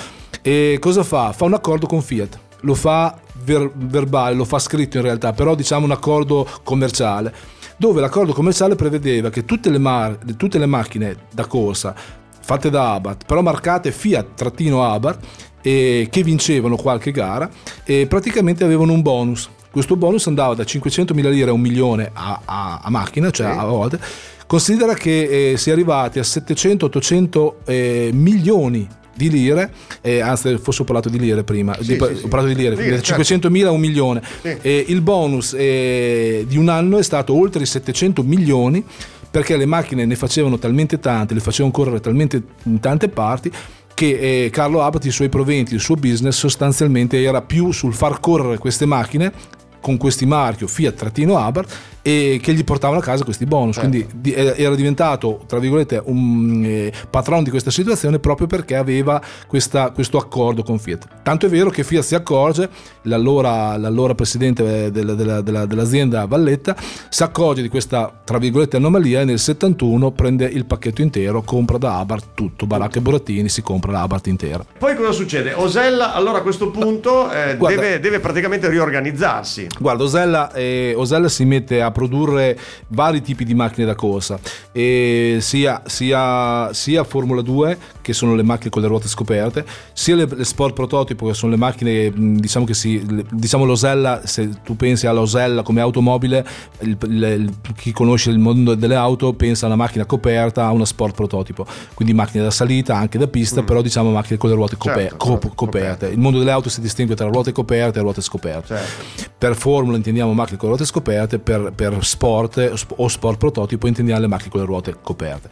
e 0.47 0.77
cosa 0.79 1.03
fa? 1.03 1.33
Fa 1.33 1.43
un 1.43 1.55
accordo 1.55 1.87
con 1.87 2.01
Fiat, 2.01 2.39
lo 2.61 2.73
fa 2.73 3.19
ver- 3.43 3.69
verbale, 3.75 4.33
lo 4.33 4.45
fa 4.45 4.59
scritto 4.59 4.95
in 4.95 5.03
realtà, 5.03 5.33
però 5.33 5.55
diciamo 5.55 5.83
un 5.83 5.91
accordo 5.91 6.47
commerciale 6.63 7.33
dove 7.75 7.99
l'accordo 7.99 8.31
commerciale 8.31 8.75
prevedeva 8.75 9.29
che 9.29 9.43
tutte 9.43 9.69
le, 9.69 9.77
mar- 9.77 10.17
tutte 10.37 10.57
le 10.57 10.65
macchine 10.65 11.17
da 11.33 11.45
corsa 11.47 11.93
fatte 12.39 12.69
da 12.69 12.93
Abarth, 12.93 13.25
però 13.25 13.41
marcate 13.41 13.91
Fiat-Abarth, 13.91 15.19
e 15.61 16.07
che 16.09 16.23
vincevano 16.23 16.77
qualche 16.77 17.11
gara 17.11 17.49
e 17.83 18.07
praticamente 18.07 18.63
avevano 18.63 18.93
un 18.93 19.01
bonus. 19.01 19.49
Questo 19.69 19.97
bonus 19.97 20.27
andava 20.27 20.53
da 20.53 20.63
500.000 20.63 21.29
lire 21.29 21.49
a 21.49 21.53
un 21.53 21.59
milione 21.59 22.09
a, 22.13 22.39
a, 22.45 22.79
a 22.83 22.89
macchina, 22.89 23.31
cioè 23.31 23.47
a 23.47 23.65
volte. 23.65 23.99
Considera 24.47 24.93
che 24.93 25.51
eh, 25.51 25.57
si 25.57 25.71
è 25.71 25.73
arrivati 25.73 26.19
a 26.19 26.21
700-800 26.21 27.53
eh, 27.65 28.09
milioni 28.13 28.87
di 29.17 29.29
lire, 29.29 29.71
eh, 30.01 30.21
anzi 30.21 30.57
forse 30.57 30.83
ho 30.83 30.85
parlato 30.85 31.09
di 31.09 31.19
lire 31.19 31.43
prima, 31.43 31.73
sì, 31.81 31.97
di, 31.97 31.97
sì, 31.97 32.23
ho 32.23 32.27
parlato 32.27 32.53
di 32.53 32.55
lire, 32.55 32.75
lire 32.75 32.99
500.000 32.99 33.23
certo. 33.23 33.67
a 33.67 33.71
un 33.71 33.79
milione. 33.79 34.21
Eh, 34.41 34.85
il 34.87 35.01
bonus 35.01 35.53
eh, 35.57 36.45
di 36.47 36.57
un 36.57 36.69
anno 36.69 36.99
è 36.99 37.03
stato 37.03 37.33
oltre 37.33 37.63
i 37.63 37.65
700 37.65 38.23
milioni 38.23 38.83
perché 39.29 39.57
le 39.57 39.65
macchine 39.65 40.05
ne 40.05 40.15
facevano 40.15 40.57
talmente 40.57 40.99
tante, 40.99 41.33
le 41.33 41.39
facevano 41.41 41.73
correre 41.73 41.99
talmente 41.99 42.41
in 42.63 42.79
tante 42.79 43.09
parti 43.09 43.51
che 43.93 44.45
eh, 44.45 44.49
Carlo 44.51 44.83
Abbott 44.83 45.05
i 45.05 45.11
suoi 45.11 45.27
proventi, 45.27 45.73
il 45.73 45.79
suo 45.79 45.95
business 45.95 46.37
sostanzialmente 46.37 47.21
era 47.21 47.41
più 47.41 47.71
sul 47.71 47.95
far 47.95 48.19
correre 48.19 48.59
queste 48.59 48.85
macchine 48.85 49.33
con 49.81 49.97
questi 49.97 50.25
marchio 50.25 50.67
Fiat-Abarth 50.67 51.75
e 52.07 52.39
che 52.41 52.53
gli 52.53 52.63
portavano 52.63 53.01
a 53.01 53.03
casa 53.03 53.25
questi 53.25 53.45
bonus. 53.45 53.75
Certo. 53.75 53.89
Quindi 53.89 54.07
di, 54.15 54.33
era 54.33 54.75
diventato, 54.75 55.41
tra 55.45 55.59
virgolette, 55.59 56.01
un 56.05 56.63
eh, 56.63 56.93
patron 57.09 57.43
di 57.43 57.49
questa 57.49 57.69
situazione 57.69 58.19
proprio 58.19 58.47
perché 58.47 58.77
aveva 58.77 59.21
questa, 59.45 59.91
questo 59.91 60.17
accordo 60.17 60.63
con 60.63 60.79
Fiat. 60.79 61.05
Tanto 61.21 61.47
è 61.47 61.49
vero 61.49 61.69
che 61.69 61.83
Fiat 61.83 62.03
si 62.03 62.15
accorge, 62.15 62.69
l'allora, 63.01 63.75
l'allora 63.75 64.15
presidente 64.15 64.89
della, 64.89 65.15
della, 65.15 65.41
della, 65.41 65.65
dell'azienda 65.65 66.25
Valletta 66.27 66.77
si 67.09 67.23
accorge 67.23 67.61
di 67.61 67.67
questa, 67.67 68.21
tra 68.23 68.37
virgolette, 68.37 68.77
anomalia 68.77 69.19
e 69.19 69.25
nel 69.25 69.39
71 69.39 70.11
prende 70.11 70.45
il 70.45 70.63
pacchetto 70.63 71.01
intero, 71.01 71.41
compra 71.41 71.77
da 71.77 71.99
Abarth 71.99 72.27
tutto, 72.35 72.65
baracca 72.65 72.99
e 72.99 73.01
burattini, 73.01 73.49
si 73.49 73.61
compra 73.61 73.91
la 73.91 74.03
Abarth 74.03 74.27
intera. 74.27 74.63
Poi 74.79 74.95
cosa 74.95 75.11
succede? 75.11 75.51
Osella 75.51 76.13
allora 76.13 76.37
a 76.37 76.41
questo 76.41 76.69
punto 76.71 77.29
eh, 77.29 77.57
Guarda, 77.57 77.81
deve, 77.81 77.99
deve, 77.99 78.19
praticamente 78.21 78.69
riorganizzarsi. 78.69 79.67
Guarda, 79.77 80.03
Osella, 80.03 80.53
eh, 80.53 80.93
Osella 80.95 81.27
si 81.27 81.43
mette 81.43 81.81
a 81.81 81.95
produrre 81.97 82.55
vari 82.89 83.23
tipi 83.23 83.43
di 83.43 83.55
macchine 83.55 83.87
da 83.87 83.95
corsa, 83.95 84.39
sia, 84.71 85.81
sia, 85.85 86.71
sia, 86.71 87.03
Formula 87.03 87.41
2, 87.41 87.77
che 88.01 88.13
sono 88.13 88.35
le 88.35 88.43
macchine 88.43 88.69
con 88.69 88.83
le 88.83 88.87
ruote 88.87 89.07
scoperte, 89.07 89.65
sia 89.93 90.15
le, 90.15 90.27
le 90.31 90.43
Sport 90.43 90.75
Prototipo, 90.75 91.25
che 91.25 91.33
sono 91.33 91.53
le 91.53 91.57
macchine, 91.57 92.13
diciamo 92.13 92.65
che 92.65 92.75
si, 92.75 93.03
diciamo 93.31 93.65
l'Osella, 93.65 94.21
se 94.25 94.61
tu 94.63 94.75
pensi 94.75 95.07
all'Osella 95.07 95.63
come 95.63 95.81
automobile, 95.81 96.45
il, 96.81 96.95
il, 97.09 97.53
chi 97.75 97.91
conosce 97.91 98.29
il 98.29 98.37
mondo 98.37 98.75
delle 98.75 98.95
auto 98.95 99.33
pensa 99.33 99.65
a 99.65 99.69
una 99.69 99.77
macchina 99.77 100.05
coperta, 100.05 100.65
a 100.65 100.71
una 100.71 100.85
Sport 100.85 101.15
Prototipo, 101.15 101.65
quindi 101.95 102.13
macchine 102.13 102.43
da 102.43 102.51
salita, 102.51 102.95
anche 102.95 103.17
da 103.17 103.27
pista, 103.27 103.63
mm. 103.63 103.65
però 103.65 103.81
diciamo 103.81 104.11
macchine 104.11 104.37
con 104.37 104.49
le 104.51 104.55
ruote 104.55 104.77
coper- 104.77 105.09
certo, 105.09 105.25
certo, 105.25 105.51
coperte. 105.55 106.07
Il 106.09 106.19
mondo 106.19 106.37
delle 106.37 106.51
auto 106.51 106.69
si 106.69 106.79
distingue 106.79 107.15
tra 107.15 107.27
ruote 107.27 107.51
coperte 107.51 107.97
e 107.97 108.01
ruote 108.03 108.21
scoperte. 108.21 108.75
Certo. 108.75 109.31
Per 109.35 109.55
Formula 109.55 109.97
intendiamo 109.97 110.31
macchine 110.33 110.57
con 110.57 110.69
le 110.69 110.75
ruote 110.75 110.87
scoperte, 110.87 111.39
per, 111.39 111.71
per 111.73 111.86
per 111.89 112.05
sport 112.05 112.85
o 112.87 113.07
sport 113.07 113.37
prototipo 113.37 113.87
intendiamo 113.87 114.21
le 114.21 114.27
macchine 114.27 114.49
con 114.49 114.59
le 114.61 114.65
ruote 114.65 114.95
coperte. 115.01 115.49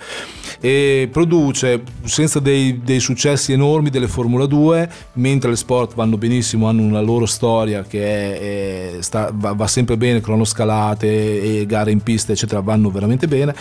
E 0.60 1.10
produce 1.12 1.84
senza 2.04 2.40
dei, 2.40 2.82
dei, 2.84 3.00
successi 3.00 3.52
enormi 3.52 3.90
delle 3.90 4.08
Formula 4.08 4.46
2 4.46 4.90
mentre 5.14 5.50
le 5.50 5.56
sport 5.56 5.94
vanno 5.96 6.18
benissimo 6.18 6.68
hanno 6.68 6.82
una 6.82 7.02
loro 7.02 7.26
storia 7.26 7.84
che 7.84 8.00
è, 8.00 8.98
è, 8.98 9.02
sta, 9.02 9.32
va, 9.34 9.54
va, 9.54 9.68
sempre 9.68 9.98
bene 9.98 10.22
cronoscalate 10.22 11.60
e 11.60 11.66
gare 11.66 11.92
in 11.92 12.02
pista 12.02 12.32
eccetera 12.32 12.62
vanno 12.62 12.90
veramente 12.90 13.28
bene 13.28 13.54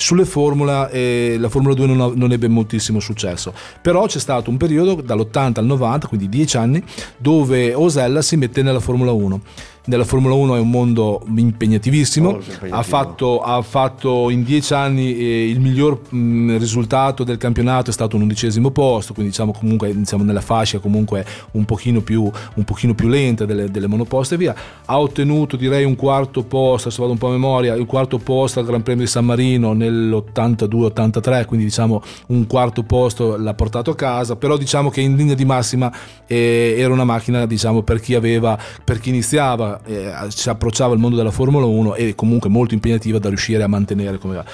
sulle 0.00 0.24
Formula 0.24 0.88
eh, 0.88 1.36
la 1.38 1.48
Formula 1.48 1.74
2 1.74 1.86
non, 1.86 2.12
non, 2.14 2.32
ebbe 2.32 2.48
moltissimo 2.48 3.00
successo. 3.00 3.52
Però 3.80 4.06
c'è 4.06 4.18
stato 4.18 4.50
un 4.50 4.56
periodo 4.56 4.94
dall'80 4.94 5.58
al 5.58 5.66
90 5.66 6.08
quindi 6.08 6.28
10 6.28 6.56
anni 6.56 6.82
dove 7.18 7.74
Osella 7.74 8.22
si 8.22 8.36
mette 8.36 8.62
nella 8.62 8.80
Formula 8.80 9.12
1 9.12 9.40
della 9.84 10.04
Formula 10.04 10.34
1 10.34 10.56
è 10.56 10.58
un 10.60 10.70
mondo 10.70 11.22
impegnativissimo, 11.34 12.32
impegnativo. 12.32 12.74
ha, 12.74 12.82
fatto, 12.82 13.40
ha, 13.40 13.62
fatto, 13.62 14.30
in 14.30 14.44
dieci 14.44 14.74
anni 14.74 15.16
eh, 15.16 15.48
il 15.48 15.60
miglior 15.60 16.00
mh, 16.08 16.58
risultato 16.58 17.24
del 17.24 17.38
campionato 17.38 17.90
è 17.90 17.92
stato 17.92 18.16
un 18.16 18.22
undicesimo 18.22 18.70
posto, 18.70 19.14
quindi 19.14 19.32
diciamo 19.32 19.52
comunque 19.52 19.94
siamo 20.04 20.22
nella 20.22 20.42
fascia 20.42 20.78
comunque 20.78 21.24
un 21.52 21.64
pochino 21.64 22.02
più, 22.02 22.30
un 22.54 22.64
pochino 22.64 22.94
più 22.94 23.08
lenta 23.08 23.46
delle, 23.46 23.70
delle, 23.70 23.86
monoposte 23.86 24.34
e 24.34 24.38
via, 24.38 24.54
ha 24.84 24.98
ottenuto 25.00 25.56
direi 25.56 25.84
un 25.84 25.96
quarto 25.96 26.42
posto, 26.42 26.88
adesso 26.88 27.00
vado 27.00 27.14
un 27.14 27.18
po' 27.18 27.28
a 27.28 27.32
memoria, 27.32 27.74
il 27.74 27.86
quarto 27.86 28.18
posto 28.18 28.60
al 28.60 28.66
Gran 28.66 28.82
Premio 28.82 29.04
di 29.04 29.10
San 29.10 29.24
Marino 29.24 29.72
nell'82-83, 29.90 31.46
quindi 31.46 31.66
diciamo 31.66 32.02
un 32.28 32.46
quarto 32.46 32.82
posto 32.82 33.36
l'ha 33.36 33.54
portato 33.54 33.90
a 33.90 33.94
casa, 33.94 34.36
però 34.36 34.56
diciamo 34.56 34.90
che 34.90 35.00
in 35.00 35.16
linea 35.16 35.34
di 35.34 35.44
massima 35.44 35.92
eh, 36.26 36.76
era 36.78 36.92
una 36.92 37.04
macchina 37.04 37.46
diciamo 37.46 37.82
per 37.82 38.00
chi 38.00 38.14
aveva, 38.14 38.58
per 38.84 39.00
chi 39.00 39.10
iniziava 39.10 39.80
eh, 39.84 40.12
si 40.28 40.48
approcciava 40.48 40.92
al 40.92 40.98
mondo 40.98 41.16
della 41.16 41.30
Formula 41.30 41.66
1 41.66 41.94
e 41.94 42.14
comunque 42.14 42.48
molto 42.48 42.74
impegnativa 42.74 43.18
da 43.18 43.28
riuscire 43.28 43.62
a 43.62 43.68
mantenere 43.68 44.18
come 44.18 44.34
gara. 44.34 44.48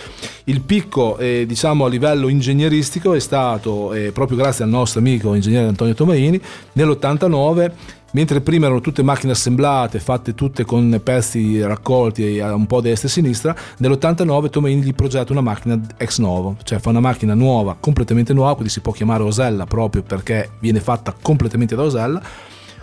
Il 0.44 0.60
picco 0.60 1.18
eh, 1.18 1.44
diciamo 1.46 1.84
a 1.84 1.88
livello 1.88 2.28
ingegneristico 2.28 3.14
è 3.14 3.20
stato 3.20 3.92
eh, 3.92 4.12
proprio 4.12 4.38
grazie 4.38 4.64
al 4.64 4.70
nostro 4.70 5.00
amico 5.00 5.34
ingegnere 5.34 5.66
Antonio 5.66 5.94
Tomaini 5.94 6.40
nell'89 6.72 7.72
mentre 8.12 8.40
prima 8.40 8.66
erano 8.66 8.80
tutte 8.80 9.02
macchine 9.02 9.32
assemblate, 9.32 10.00
fatte 10.00 10.34
tutte 10.34 10.64
con 10.64 11.00
pezzi 11.02 11.60
raccolti 11.60 12.38
un 12.38 12.66
po' 12.66 12.78
a 12.78 12.82
destra 12.82 13.08
e 13.08 13.10
a 13.10 13.14
sinistra, 13.14 13.56
nell'89 13.78 14.50
Tomaini 14.50 14.82
gli 14.82 14.94
progetta 14.94 15.32
una 15.32 15.40
macchina 15.40 15.80
ex 15.96 16.18
novo, 16.18 16.56
cioè 16.62 16.78
fa 16.78 16.90
una 16.90 17.00
macchina 17.00 17.34
nuova, 17.34 17.76
completamente 17.78 18.32
nuova, 18.32 18.54
quindi 18.54 18.72
si 18.72 18.80
può 18.80 18.92
chiamare 18.92 19.22
Osella 19.22 19.66
proprio 19.66 20.02
perché 20.02 20.50
viene 20.60 20.80
fatta 20.80 21.14
completamente 21.20 21.74
da 21.74 21.82
Osella 21.82 22.22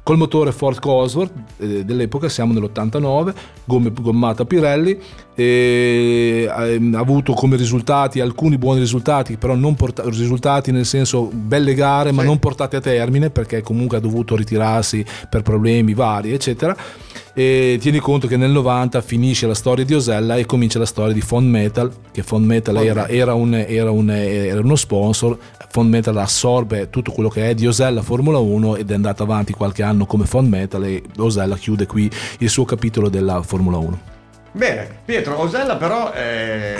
col 0.03 0.17
motore 0.17 0.51
Ford 0.51 0.79
Cosworth 0.79 1.31
eh, 1.57 1.85
dell'epoca, 1.85 2.27
siamo 2.27 2.51
nell'89, 2.53 3.33
gomme, 3.63 3.91
gommata 3.91 4.43
Pirelli, 4.43 4.99
e, 5.33 6.49
ehm, 6.55 6.93
ha 6.95 6.99
avuto 6.99 7.33
come 7.33 7.55
risultati 7.55 8.19
alcuni 8.19 8.57
buoni 8.57 8.81
risultati, 8.81 9.37
però 9.37 9.55
non 9.55 9.75
porta- 9.75 10.03
risultati 10.05 10.71
nel 10.71 10.85
senso 10.85 11.29
belle 11.31 11.73
gare, 11.73 12.09
sì. 12.09 12.15
ma 12.15 12.23
non 12.23 12.37
portate 12.37 12.75
a 12.75 12.81
termine 12.81 13.29
perché 13.29 13.61
comunque 13.61 13.97
ha 13.97 14.01
dovuto 14.01 14.35
ritirarsi 14.35 15.05
per 15.29 15.41
problemi 15.41 15.93
vari, 15.93 16.33
eccetera. 16.33 16.75
E 17.35 17.79
tieni 17.81 17.97
conto 17.97 18.27
che 18.27 18.37
nel 18.37 18.51
90 18.51 19.01
finisce 19.01 19.47
la 19.47 19.55
storia 19.55 19.83
di 19.83 19.95
Osella 19.95 20.35
e 20.35 20.45
comincia 20.45 20.77
la 20.77 20.85
storia 20.85 21.13
di 21.13 21.21
Fond 21.21 21.49
Metal, 21.49 21.91
che 22.11 22.21
Fond 22.21 22.45
Metal 22.45 22.77
era, 22.77 23.07
era, 23.07 23.33
un, 23.33 23.55
era, 23.55 23.89
un, 23.89 24.09
era 24.11 24.59
uno 24.59 24.75
sponsor, 24.75 25.35
Fond 25.69 25.89
Metal 25.89 26.15
assorbe 26.17 26.91
tutto 26.91 27.11
quello 27.11 27.29
che 27.29 27.49
è 27.49 27.55
di 27.55 27.65
Osella 27.65 28.03
Formula 28.03 28.37
1 28.37 28.75
ed 28.75 28.91
è 28.91 28.93
andato 28.93 29.23
avanti 29.23 29.51
qualche 29.53 29.81
anno 29.81 30.05
come 30.05 30.27
Fond 30.27 30.47
Metal 30.47 30.83
e 30.85 31.01
Osella 31.17 31.55
chiude 31.55 31.87
qui 31.87 32.07
il 32.39 32.49
suo 32.49 32.65
capitolo 32.65 33.09
della 33.09 33.41
Formula 33.41 33.77
1. 33.77 34.01
Bene, 34.51 34.99
Pietro, 35.03 35.39
Osella 35.41 35.75
però... 35.77 36.13
Eh, 36.13 36.75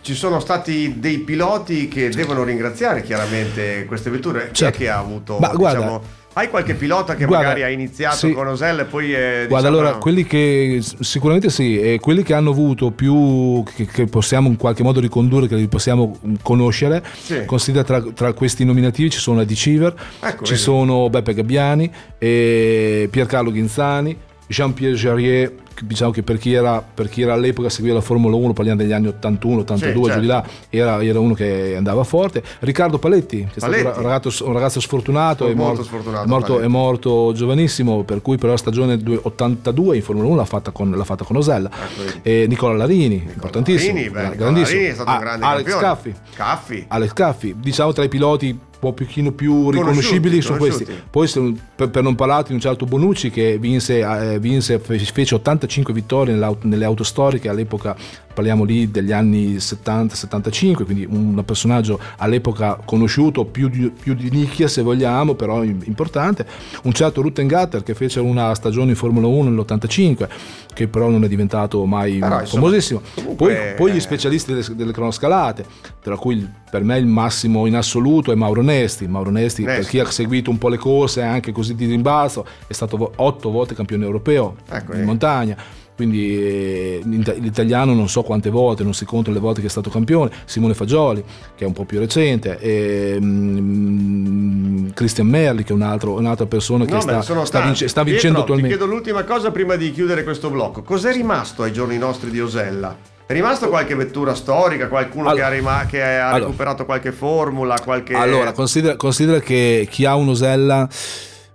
ci 0.00 0.14
sono 0.14 0.40
stati 0.40 0.98
dei 0.98 1.18
piloti 1.18 1.86
che 1.86 2.08
devono 2.08 2.42
ringraziare 2.42 3.02
chiaramente 3.02 3.84
queste 3.84 4.08
vetture. 4.08 4.48
Chi 4.48 4.54
certo. 4.54 4.76
è 4.76 4.80
che 4.80 4.88
ha 4.88 4.98
avuto... 4.98 5.36
Ma, 5.38 5.48
diciamo, 5.54 5.58
guarda, 5.58 6.00
hai 6.38 6.48
qualche 6.48 6.74
pilota 6.74 7.16
che 7.16 7.24
Guarda, 7.24 7.48
magari 7.48 7.64
ha 7.64 7.68
iniziato 7.68 8.16
sì. 8.16 8.32
con 8.32 8.46
Osella 8.46 8.82
e 8.82 8.84
poi 8.84 9.12
è, 9.12 9.46
Guarda, 9.48 9.68
diciamo, 9.68 9.86
allora, 9.88 9.98
quelli 9.98 10.24
che 10.24 10.80
sicuramente 11.00 11.50
sì, 11.50 11.80
e 11.80 11.98
quelli 11.98 12.22
che 12.22 12.32
hanno 12.32 12.50
avuto 12.50 12.92
più 12.92 13.64
che, 13.74 13.86
che, 13.86 14.06
possiamo 14.06 14.46
in 14.46 14.56
qualche 14.56 14.84
modo 14.84 15.00
ricondurre, 15.00 15.48
che 15.48 15.56
li 15.56 15.66
possiamo 15.66 16.16
conoscere, 16.42 17.04
sì. 17.20 17.44
considera 17.44 17.82
tra, 17.82 18.00
tra, 18.14 18.32
questi 18.34 18.64
nominativi 18.64 19.10
ci 19.10 19.18
sono 19.18 19.40
Eddie 19.40 19.56
Civer, 19.56 19.94
ecco, 20.20 20.44
ci 20.44 20.52
vedi. 20.52 20.62
sono 20.62 21.10
Beppe 21.10 21.34
Gabbiani, 21.34 21.90
Piercarlo 22.18 23.50
Ghinzani, 23.50 24.16
Jean-Pierre 24.46 24.96
Jarrier 24.96 25.52
diciamo 25.82 26.10
che 26.10 26.22
per 26.22 26.38
chi, 26.38 26.52
era, 26.52 26.82
per 26.82 27.08
chi 27.08 27.22
era 27.22 27.34
all'epoca 27.34 27.68
seguiva 27.68 27.96
la 27.96 28.00
Formula 28.00 28.36
1, 28.36 28.52
parliamo 28.52 28.80
degli 28.80 28.92
anni 28.92 29.08
81, 29.08 29.60
82, 29.60 29.92
sì, 29.92 29.94
certo. 29.94 30.12
giù 30.12 30.20
di 30.20 30.26
là, 30.26 30.44
era, 30.68 31.02
era, 31.02 31.20
uno 31.20 31.34
che 31.34 31.74
andava 31.76 32.04
forte. 32.04 32.42
Riccardo 32.60 32.98
Paletti, 32.98 33.46
che 33.52 33.60
Paletti. 33.60 33.80
è 33.80 33.82
stato 33.82 33.98
un 33.98 34.06
ragazzo, 34.06 34.46
un 34.46 34.52
ragazzo 34.52 34.80
sfortunato, 34.80 35.46
è 35.46 35.54
morto, 35.54 35.82
sfortunato, 35.82 36.24
è, 36.24 36.28
morto, 36.28 36.60
è 36.60 36.66
morto, 36.66 37.32
giovanissimo, 37.34 38.02
per 38.02 38.22
cui 38.22 38.36
però 38.36 38.52
la 38.52 38.58
stagione 38.58 39.00
82 39.22 39.96
in 39.96 40.02
Formula 40.02 40.28
1 40.28 40.36
l'ha 40.36 40.44
fatta 40.44 40.70
con, 40.70 40.90
l'ha 40.90 41.04
fatta 41.04 41.24
con 41.24 41.36
Osella. 41.36 41.70
Ecco, 41.70 42.18
e 42.22 42.46
Nicola 42.48 42.76
Larini, 42.76 43.08
Nicola 43.08 43.32
importantissimo, 43.32 43.94
Larini, 43.94 44.10
beh, 44.10 44.36
grandissimo. 44.36 44.78
Larini 44.78 44.90
è 44.90 44.94
stato 44.94 45.10
un 45.10 45.18
grande 45.18 45.44
Alex 45.44 45.78
Caffi. 45.78 46.14
Caffi. 46.34 46.84
Alex 46.88 47.12
Caffi, 47.12 47.54
diciamo 47.58 47.92
tra 47.92 48.04
i 48.04 48.08
piloti 48.08 48.58
un 48.80 48.94
pochino 48.94 49.32
più 49.32 49.70
riconoscibili 49.70 50.40
sono 50.40 50.58
questi. 50.58 50.86
Poi 51.10 51.28
per, 51.74 51.90
per, 51.90 52.02
non 52.02 52.14
parlare 52.14 52.44
di 52.48 52.52
un 52.52 52.60
certo 52.60 52.84
Bonucci 52.84 53.30
che 53.30 53.58
vinse, 53.58 53.98
eh, 54.00 54.38
vinse 54.38 54.78
fece 54.78 55.34
85 55.34 55.92
vittorie 55.92 56.34
nelle 56.62 56.84
auto 56.84 57.04
storiche 57.04 57.48
all'epoca 57.48 57.96
parliamo 58.38 58.62
lì 58.62 58.88
degli 58.88 59.10
anni 59.10 59.56
70-75, 59.56 60.84
quindi 60.84 61.04
un 61.10 61.42
personaggio 61.44 61.98
all'epoca 62.18 62.78
conosciuto, 62.84 63.44
più 63.44 63.68
di, 63.68 63.90
più 63.90 64.14
di, 64.14 64.30
nicchia 64.30 64.68
se 64.68 64.80
vogliamo, 64.82 65.34
però 65.34 65.64
importante. 65.64 66.46
Un 66.84 66.92
certo 66.92 67.20
Ruttengatter 67.20 67.82
che 67.82 67.94
fece 67.94 68.20
una 68.20 68.54
stagione 68.54 68.90
in 68.90 68.96
Formula 68.96 69.26
1 69.26 69.50
nell'85, 69.50 70.28
che 70.72 70.86
però 70.86 71.08
non 71.08 71.24
è 71.24 71.28
diventato 71.28 71.84
mai 71.84 72.18
però, 72.18 72.44
famosissimo. 72.44 73.02
Insomma, 73.16 73.34
poi, 73.34 73.54
poi, 73.76 73.92
gli 73.92 74.00
specialisti 74.00 74.52
delle, 74.52 74.64
delle, 74.76 74.92
cronoscalate, 74.92 75.64
tra 76.00 76.16
cui 76.16 76.48
per 76.70 76.84
me 76.84 76.96
il 76.96 77.06
massimo 77.06 77.66
in 77.66 77.74
assoluto 77.74 78.30
è 78.30 78.36
Mauro 78.36 78.62
Nesti. 78.72 79.06
Mauro 79.08 79.30
Nesti, 79.30 79.62
Nesti. 79.62 79.80
per 79.80 79.90
chi 79.90 79.98
ha 80.00 80.10
seguito 80.10 80.50
un 80.50 80.58
po' 80.58 80.68
le 80.68 80.78
corse, 80.78 81.22
anche 81.22 81.52
così 81.52 81.74
di 81.74 81.86
rimbalzo, 81.86 82.46
è 82.66 82.72
stato 82.72 83.12
otto 83.16 83.50
volte 83.50 83.74
campione 83.74 84.04
europeo 84.04 84.56
ecco, 84.70 84.94
in 84.94 85.00
eh. 85.00 85.04
montagna 85.04 85.56
quindi 85.98 86.40
eh, 86.40 87.00
l'italiano 87.02 87.92
non 87.92 88.08
so 88.08 88.22
quante 88.22 88.50
volte, 88.50 88.84
non 88.84 88.94
si 88.94 89.04
contano 89.04 89.34
le 89.34 89.40
volte 89.40 89.60
che 89.60 89.66
è 89.66 89.70
stato 89.70 89.90
campione, 89.90 90.30
Simone 90.44 90.72
Fagioli 90.72 91.24
che 91.56 91.64
è 91.64 91.66
un 91.66 91.72
po' 91.72 91.84
più 91.84 91.98
recente, 91.98 92.56
e, 92.60 93.16
um, 93.20 94.92
Christian 94.94 95.26
Merli 95.26 95.64
che 95.64 95.72
è 95.72 95.74
un 95.74 95.82
altro, 95.82 96.12
un'altra 96.12 96.46
persona 96.46 96.84
che 96.84 96.92
no, 96.92 97.00
sta, 97.00 97.20
sta, 97.20 97.62
vince, 97.62 97.88
sta, 97.88 98.04
vincendo 98.04 98.38
Pietro, 98.38 98.42
attualmente. 98.42 98.68
Ti 98.68 98.76
chiedo 98.76 98.86
l'ultima 98.86 99.24
cosa 99.24 99.50
prima 99.50 99.74
di 99.74 99.90
chiudere 99.90 100.22
questo 100.22 100.50
blocco, 100.50 100.82
cos'è 100.82 101.12
rimasto 101.12 101.64
ai 101.64 101.72
giorni 101.72 101.98
nostri 101.98 102.30
di 102.30 102.40
Osella? 102.40 103.17
È 103.28 103.34
rimasto 103.34 103.68
qualche 103.68 103.94
vettura 103.94 104.34
storica, 104.34 104.88
qualcuno 104.88 105.28
allora, 105.28 105.42
che 105.42 105.46
ha, 105.46 105.54
rima- 105.54 105.84
che 105.84 106.02
ha 106.02 106.28
allora, 106.30 106.46
recuperato 106.46 106.86
qualche 106.86 107.12
formula, 107.12 107.78
qualche... 107.78 108.14
Allora, 108.14 108.52
considera, 108.52 108.96
considera 108.96 109.38
che 109.40 109.86
chi 109.90 110.06
ha 110.06 110.14
un 110.14 110.30
Osella... 110.30 110.88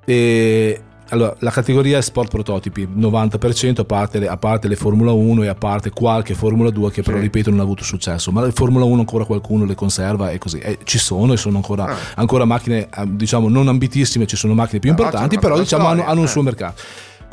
Eh, 0.06 0.82
allora, 1.10 1.36
la 1.40 1.50
categoria 1.50 1.98
è 1.98 2.02
sport 2.02 2.30
prototipi, 2.30 2.88
90% 2.88 3.80
a 3.80 3.86
parte, 3.86 4.20
le, 4.20 4.28
a 4.28 4.38
parte 4.38 4.68
le 4.68 4.76
Formula 4.76 5.14
1 5.14 5.42
e 5.42 5.48
a 5.48 5.56
parte 5.56 5.90
qualche 5.90 6.36
Formula 6.36 6.70
2 6.70 6.92
che 6.92 7.02
però, 7.02 7.18
sì. 7.18 7.24
ripeto, 7.24 7.50
non 7.50 7.60
ha 7.60 7.64
avuto 7.64 7.84
successo. 7.84 8.32
Ma 8.32 8.46
le 8.46 8.52
Formula 8.52 8.86
1 8.86 9.00
ancora 9.00 9.26
qualcuno 9.26 9.66
le 9.66 9.74
conserva 9.74 10.30
e 10.30 10.38
così. 10.38 10.60
E 10.60 10.78
ci 10.84 11.00
sono 11.00 11.34
e 11.34 11.38
sono 11.38 11.56
ancora, 11.56 11.86
ah. 11.86 11.96
ancora 12.16 12.46
macchine, 12.46 12.88
eh, 12.96 13.04
diciamo, 13.08 13.50
non 13.50 13.68
ambitissime, 13.68 14.28
ci 14.28 14.36
sono 14.36 14.54
macchine 14.54 14.80
più 14.80 14.92
ah, 14.92 14.94
importanti, 14.94 15.40
però 15.40 15.58
diciamo 15.58 15.88
hanno, 15.88 16.06
hanno 16.06 16.22
un 16.22 16.28
suo 16.28 16.44
mercato. 16.44 16.82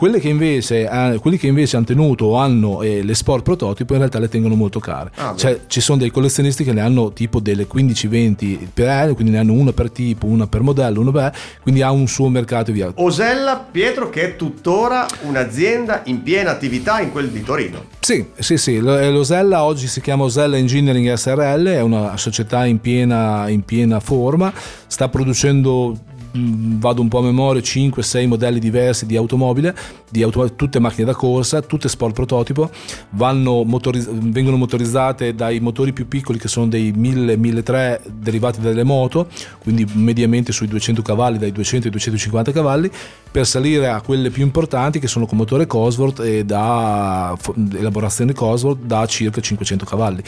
Quelle 0.01 0.19
che 0.19 0.31
invece, 0.31 0.89
eh, 0.89 1.19
quelli 1.21 1.37
che 1.37 1.47
invece 1.47 1.77
hanno 1.77 1.85
tenuto 1.85 2.25
o 2.25 2.37
hanno 2.37 2.81
eh, 2.81 3.03
le 3.03 3.15
sport 3.15 3.43
prototipo 3.43 3.93
in 3.93 3.99
realtà 3.99 4.19
le 4.19 4.31
tengono 4.31 4.55
molto 4.55 4.81
care. 4.81 5.11
Ah, 5.17 5.35
cioè, 5.37 5.61
ci 5.67 5.83
sono 5.83 5.99
dei 5.99 6.11
collezionisti 6.11 6.65
che 6.65 6.73
ne 6.73 6.81
hanno 6.81 7.13
tipo 7.13 7.39
delle 7.39 7.67
15-20 7.71 8.69
per 8.73 8.89
aereo, 8.89 9.13
quindi 9.13 9.33
ne 9.33 9.41
hanno 9.41 9.53
una 9.53 9.75
per 9.75 9.91
tipo, 9.91 10.25
una 10.25 10.47
per 10.47 10.63
modello, 10.63 11.03
una 11.03 11.11
per... 11.11 11.35
quindi 11.61 11.83
ha 11.83 11.91
un 11.91 12.07
suo 12.07 12.31
mercato 12.31 12.71
e 12.71 12.73
via. 12.73 12.91
Osella 12.95 13.63
Pietro 13.71 14.09
che 14.09 14.23
è 14.23 14.37
tuttora 14.37 15.07
un'azienda 15.25 16.01
in 16.07 16.23
piena 16.23 16.53
attività 16.53 17.03
in 17.03 17.13
quel 17.13 17.29
di 17.29 17.43
Torino. 17.43 17.85
Sì, 18.01 18.25
sì, 18.39 18.57
sì, 18.57 18.77
eh, 18.77 19.11
l'Osella 19.11 19.65
oggi 19.65 19.87
si 19.87 20.01
chiama 20.01 20.25
Osella 20.25 20.57
Engineering 20.57 21.13
SRL, 21.13 21.67
è 21.67 21.83
una 21.83 22.17
società 22.17 22.65
in 22.65 22.81
piena, 22.81 23.51
in 23.51 23.67
piena 23.67 24.01
forma, 24.01 24.51
sta 24.87 25.11
producendo 25.11 25.95
vado 26.33 27.01
un 27.01 27.09
po' 27.09 27.19
a 27.19 27.23
memoria 27.23 27.61
5-6 27.61 28.27
modelli 28.27 28.59
diversi 28.59 29.07
di 29.07 29.17
automobile, 29.17 29.75
di 30.09 30.23
auto, 30.23 30.55
tutte 30.55 30.79
macchine 30.79 31.07
da 31.07 31.15
corsa, 31.15 31.63
tutte 31.63 31.89
sport 31.89 32.15
prototipo, 32.15 32.71
motoriz- 33.11 34.11
vengono 34.11 34.57
motorizzate 34.57 35.35
dai 35.35 35.61
motori 35.61 35.93
più 35.93 36.09
piccoli 36.09 36.39
che 36.39 36.49
sono 36.49 36.69
dei 36.69 36.93
1000-1300 36.93 38.01
derivati 38.13 38.61
dalle 38.61 38.85
moto, 38.85 39.29
quindi 39.59 39.87
mediamente 39.95 40.53
sui 40.53 40.69
200 40.69 41.03
cavalli, 41.03 41.39
dai 41.39 41.53
200 41.53 41.87
ai 41.87 41.93
250 41.93 42.53
cavalli, 42.53 42.91
per 43.31 43.47
salire 43.47 43.89
a 43.89 44.01
quelle 44.01 44.31
più 44.31 44.43
importanti 44.43 44.99
che 44.99 45.07
sono 45.07 45.27
con 45.27 45.37
motore 45.37 45.67
Cosworth 45.67 46.21
e 46.21 46.45
da 46.45 47.37
elaborazione 47.77 48.33
Cosworth 48.33 48.83
da 48.83 49.07
circa 49.07 49.41
500 49.41 49.85
cavalli. 49.85 50.23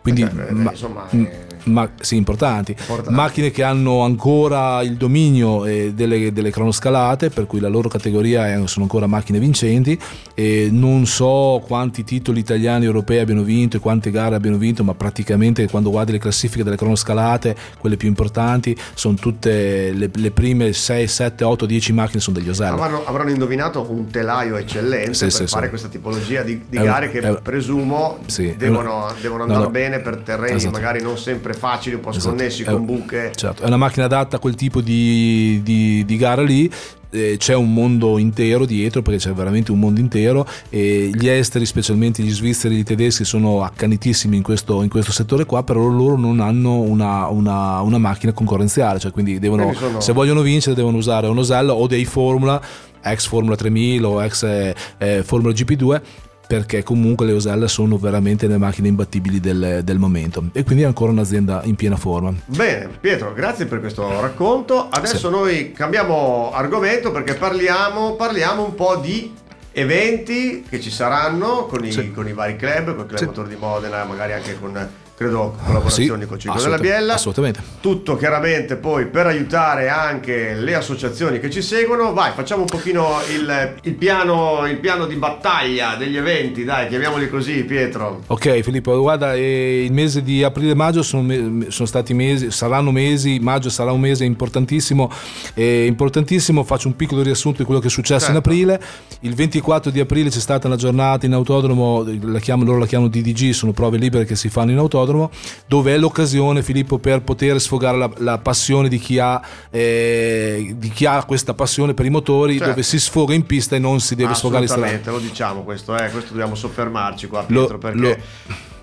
Quindi, 0.00 0.22
eh, 0.22 0.52
ma, 0.52 0.70
insomma, 0.70 1.08
è 1.08 1.46
ma, 1.64 1.90
sì, 2.00 2.16
importanti. 2.16 2.76
importanti. 2.78 3.12
Macchine 3.12 3.50
che 3.50 3.62
hanno 3.62 4.02
ancora 4.02 4.82
il 4.82 4.96
dominio 4.96 5.64
eh, 5.64 5.92
delle, 5.94 6.32
delle, 6.32 6.50
cronoscalate, 6.50 7.30
per 7.30 7.46
cui 7.46 7.60
la 7.60 7.68
loro 7.68 7.88
categoria 7.88 8.46
è, 8.46 8.66
sono 8.66 8.84
ancora 8.84 9.06
macchine 9.06 9.38
vincenti. 9.38 9.98
E 10.34 10.68
non 10.70 11.06
so 11.06 11.62
quanti 11.66 12.04
titoli 12.04 12.40
italiani 12.40 12.84
e 12.84 12.86
europei 12.86 13.18
abbiano 13.18 13.42
vinto 13.42 13.76
e 13.76 13.80
quante 13.80 14.10
gare 14.10 14.34
abbiano 14.34 14.56
vinto, 14.56 14.84
ma 14.84 14.94
praticamente 14.94 15.68
quando 15.68 15.90
guardi 15.90 16.12
le 16.12 16.18
classifiche 16.18 16.62
delle 16.64 16.76
cronoscalate, 16.76 17.56
quelle 17.78 17.96
più 17.96 18.08
importanti, 18.08 18.76
sono 18.94 19.14
tutte 19.14 19.92
le, 19.92 20.10
le 20.12 20.30
prime 20.30 20.72
6, 20.72 21.06
7, 21.06 21.44
8, 21.44 21.66
10 21.66 21.92
macchine 21.92 22.20
sono 22.20 22.38
degli 22.38 22.48
Osella. 22.48 22.74
Avranno, 22.74 23.04
avranno 23.04 23.30
indovinato 23.30 23.86
un 23.90 24.08
telaio 24.10 24.56
eccellente 24.56 25.14
sì, 25.14 25.24
per 25.24 25.32
sì, 25.32 25.46
fare 25.46 25.64
sì. 25.64 25.70
questa 25.70 25.88
tipologia 25.88 26.42
di, 26.42 26.62
di 26.68 26.78
gare 26.78 27.10
che 27.10 27.20
presumo 27.42 28.18
devono, 28.56 29.12
devono, 29.20 29.42
andare 29.42 29.64
no. 29.64 29.70
bene 29.70 30.00
per 30.00 30.18
terreni 30.18 30.56
esatto. 30.56 30.72
magari 30.72 31.02
non 31.02 31.18
sempre 31.18 31.47
facili, 31.54 31.94
un 31.94 32.00
po' 32.00 32.10
esatto. 32.10 32.28
sconnessi, 32.28 32.62
esatto. 32.62 32.76
con 32.76 32.86
buche. 32.86 33.32
Certo, 33.34 33.62
è 33.62 33.66
una 33.66 33.76
macchina 33.76 34.06
adatta 34.06 34.36
a 34.36 34.38
quel 34.38 34.54
tipo 34.54 34.80
di, 34.80 35.60
di, 35.62 36.04
di 36.04 36.16
gara 36.16 36.42
lì 36.42 36.70
eh, 37.10 37.36
c'è 37.38 37.54
un 37.54 37.72
mondo 37.72 38.18
intero 38.18 38.66
dietro 38.66 39.02
perché 39.02 39.18
c'è 39.18 39.32
veramente 39.32 39.72
un 39.72 39.78
mondo 39.78 40.00
intero 40.00 40.46
e 40.68 41.10
gli 41.12 41.28
esteri 41.28 41.64
specialmente 41.64 42.22
gli 42.22 42.30
svizzeri 42.30 42.76
e 42.76 42.78
i 42.78 42.84
tedeschi 42.84 43.24
sono 43.24 43.62
accanitissimi 43.62 44.36
in 44.36 44.42
questo, 44.42 44.82
in 44.82 44.88
questo, 44.88 45.12
settore 45.12 45.46
qua 45.46 45.62
però 45.62 45.86
loro 45.86 46.16
non 46.16 46.40
hanno 46.40 46.80
una, 46.80 47.28
una, 47.28 47.80
una 47.80 47.98
macchina 47.98 48.32
concorrenziale 48.32 48.98
cioè 48.98 49.10
quindi 49.10 49.38
devono, 49.38 49.72
sono... 49.74 50.00
se 50.00 50.12
vogliono 50.12 50.42
vincere 50.42 50.74
devono 50.74 50.98
usare 50.98 51.26
un 51.28 51.38
Osella 51.38 51.72
o 51.72 51.86
dei 51.86 52.04
Formula 52.04 52.60
ex 53.00 53.26
Formula 53.26 53.56
3000 53.56 54.08
o 54.08 54.22
ex 54.22 54.42
eh, 54.42 54.74
eh 54.98 55.22
Formula 55.22 55.52
GP2 55.52 56.00
perché 56.48 56.82
comunque 56.82 57.26
le 57.26 57.32
Osella 57.34 57.68
sono 57.68 57.98
veramente 57.98 58.46
le 58.46 58.56
macchine 58.56 58.88
imbattibili 58.88 59.38
del, 59.38 59.82
del, 59.84 59.98
momento 59.98 60.44
e 60.54 60.64
quindi 60.64 60.82
è 60.82 60.86
ancora 60.86 61.12
un'azienda 61.12 61.60
in 61.64 61.76
piena 61.76 61.96
forma. 61.96 62.32
Bene, 62.46 62.88
Pietro, 62.98 63.34
grazie 63.34 63.66
per 63.66 63.80
questo 63.80 64.18
racconto. 64.18 64.88
Adesso 64.88 65.18
sì. 65.18 65.28
noi 65.28 65.72
cambiamo 65.72 66.50
argomento 66.54 67.12
perché 67.12 67.34
parliamo, 67.34 68.14
parliamo 68.14 68.64
un 68.64 68.74
po' 68.74 68.96
di 68.96 69.30
eventi 69.72 70.64
che 70.66 70.80
ci 70.80 70.90
saranno 70.90 71.66
con 71.66 71.84
i, 71.84 71.92
sì. 71.92 72.12
con 72.12 72.26
i 72.26 72.32
vari 72.32 72.56
club, 72.56 72.94
con 72.94 73.00
il 73.00 73.06
Club 73.06 73.18
sì. 73.18 73.24
Motor 73.26 73.46
di 73.46 73.56
Modena, 73.56 74.04
magari 74.04 74.32
anche 74.32 74.58
con 74.58 74.88
credo 75.18 75.56
collaborazioni 75.64 76.22
sì, 76.22 76.28
con 76.28 76.38
Circo 76.38 76.62
della 76.62 76.78
Biella. 76.78 77.14
Assolutamente. 77.14 77.60
Tutto 77.80 78.16
chiaramente 78.16 78.76
poi 78.76 79.06
per 79.06 79.26
aiutare 79.26 79.88
anche 79.88 80.54
le 80.54 80.74
associazioni 80.76 81.40
che 81.40 81.50
ci 81.50 81.60
seguono. 81.60 82.12
Vai, 82.12 82.30
facciamo 82.36 82.60
un 82.60 82.68
pochino 82.68 83.18
il, 83.34 83.74
il, 83.82 83.94
piano, 83.94 84.64
il 84.68 84.78
piano 84.78 85.06
di 85.06 85.16
battaglia 85.16 85.96
degli 85.96 86.16
eventi, 86.16 86.62
dai, 86.62 86.86
chiamiamoli 86.86 87.28
così 87.28 87.64
Pietro. 87.64 88.22
Ok 88.28 88.60
Filippo, 88.60 88.96
guarda, 89.00 89.34
eh, 89.34 89.82
il 89.82 89.92
mese 89.92 90.22
di 90.22 90.44
aprile 90.44 90.70
e 90.70 90.74
maggio 90.76 91.02
sono, 91.02 91.64
sono, 91.66 91.88
stati 91.88 92.14
mesi, 92.14 92.52
saranno 92.52 92.92
mesi, 92.92 93.40
maggio 93.40 93.70
sarà 93.70 93.90
un 93.90 94.00
mese 94.00 94.24
importantissimo, 94.24 95.10
eh, 95.54 95.84
importantissimo, 95.86 96.62
faccio 96.62 96.86
un 96.86 96.94
piccolo 96.94 97.22
riassunto 97.22 97.58
di 97.58 97.64
quello 97.64 97.80
che 97.80 97.88
è 97.88 97.90
successo 97.90 98.26
certo. 98.26 98.30
in 98.30 98.38
aprile. 98.38 98.80
Il 99.22 99.34
24 99.34 99.90
di 99.90 99.98
aprile 99.98 100.30
c'è 100.30 100.38
stata 100.38 100.68
una 100.68 100.76
giornata 100.76 101.26
in 101.26 101.32
autodromo, 101.32 102.06
la 102.22 102.38
chiamo, 102.38 102.62
loro 102.62 102.78
la 102.78 102.86
chiamano 102.86 103.10
DDG, 103.10 103.50
sono 103.50 103.72
prove 103.72 103.98
libere 103.98 104.24
che 104.24 104.36
si 104.36 104.48
fanno 104.48 104.70
in 104.70 104.78
autodromo 104.78 105.06
autodromo, 105.08 105.30
dove 105.66 105.94
è 105.94 105.98
l'occasione, 105.98 106.62
Filippo, 106.62 106.98
per 106.98 107.22
poter 107.22 107.60
sfogare 107.60 107.96
la, 107.96 108.10
la 108.18 108.38
passione 108.38 108.88
di 108.88 108.98
chi, 108.98 109.18
ha, 109.18 109.40
eh, 109.70 110.74
di 110.76 110.90
chi, 110.90 111.06
ha, 111.06 111.24
questa 111.24 111.54
passione 111.54 111.94
per 111.94 112.06
i 112.06 112.10
motori, 112.10 112.52
certo. 112.52 112.68
dove 112.70 112.82
si 112.82 112.98
sfoga 112.98 113.34
in 113.34 113.46
pista 113.46 113.76
e 113.76 113.78
non 113.78 114.00
si 114.00 114.14
deve 114.14 114.34
sfogare 114.34 114.62
in 114.62 114.68
strada. 114.68 114.86
Assolutamente, 114.86 115.22
lo 115.22 115.28
diciamo 115.28 115.62
questo, 115.62 115.96
eh, 115.96 116.10
questo 116.10 116.30
dobbiamo 116.30 116.54
soffermarci 116.54 117.26
qua, 117.26 117.44
Pietro, 117.44 117.72
lo, 117.72 117.78
perché... 117.78 117.98
Lo, 117.98 118.16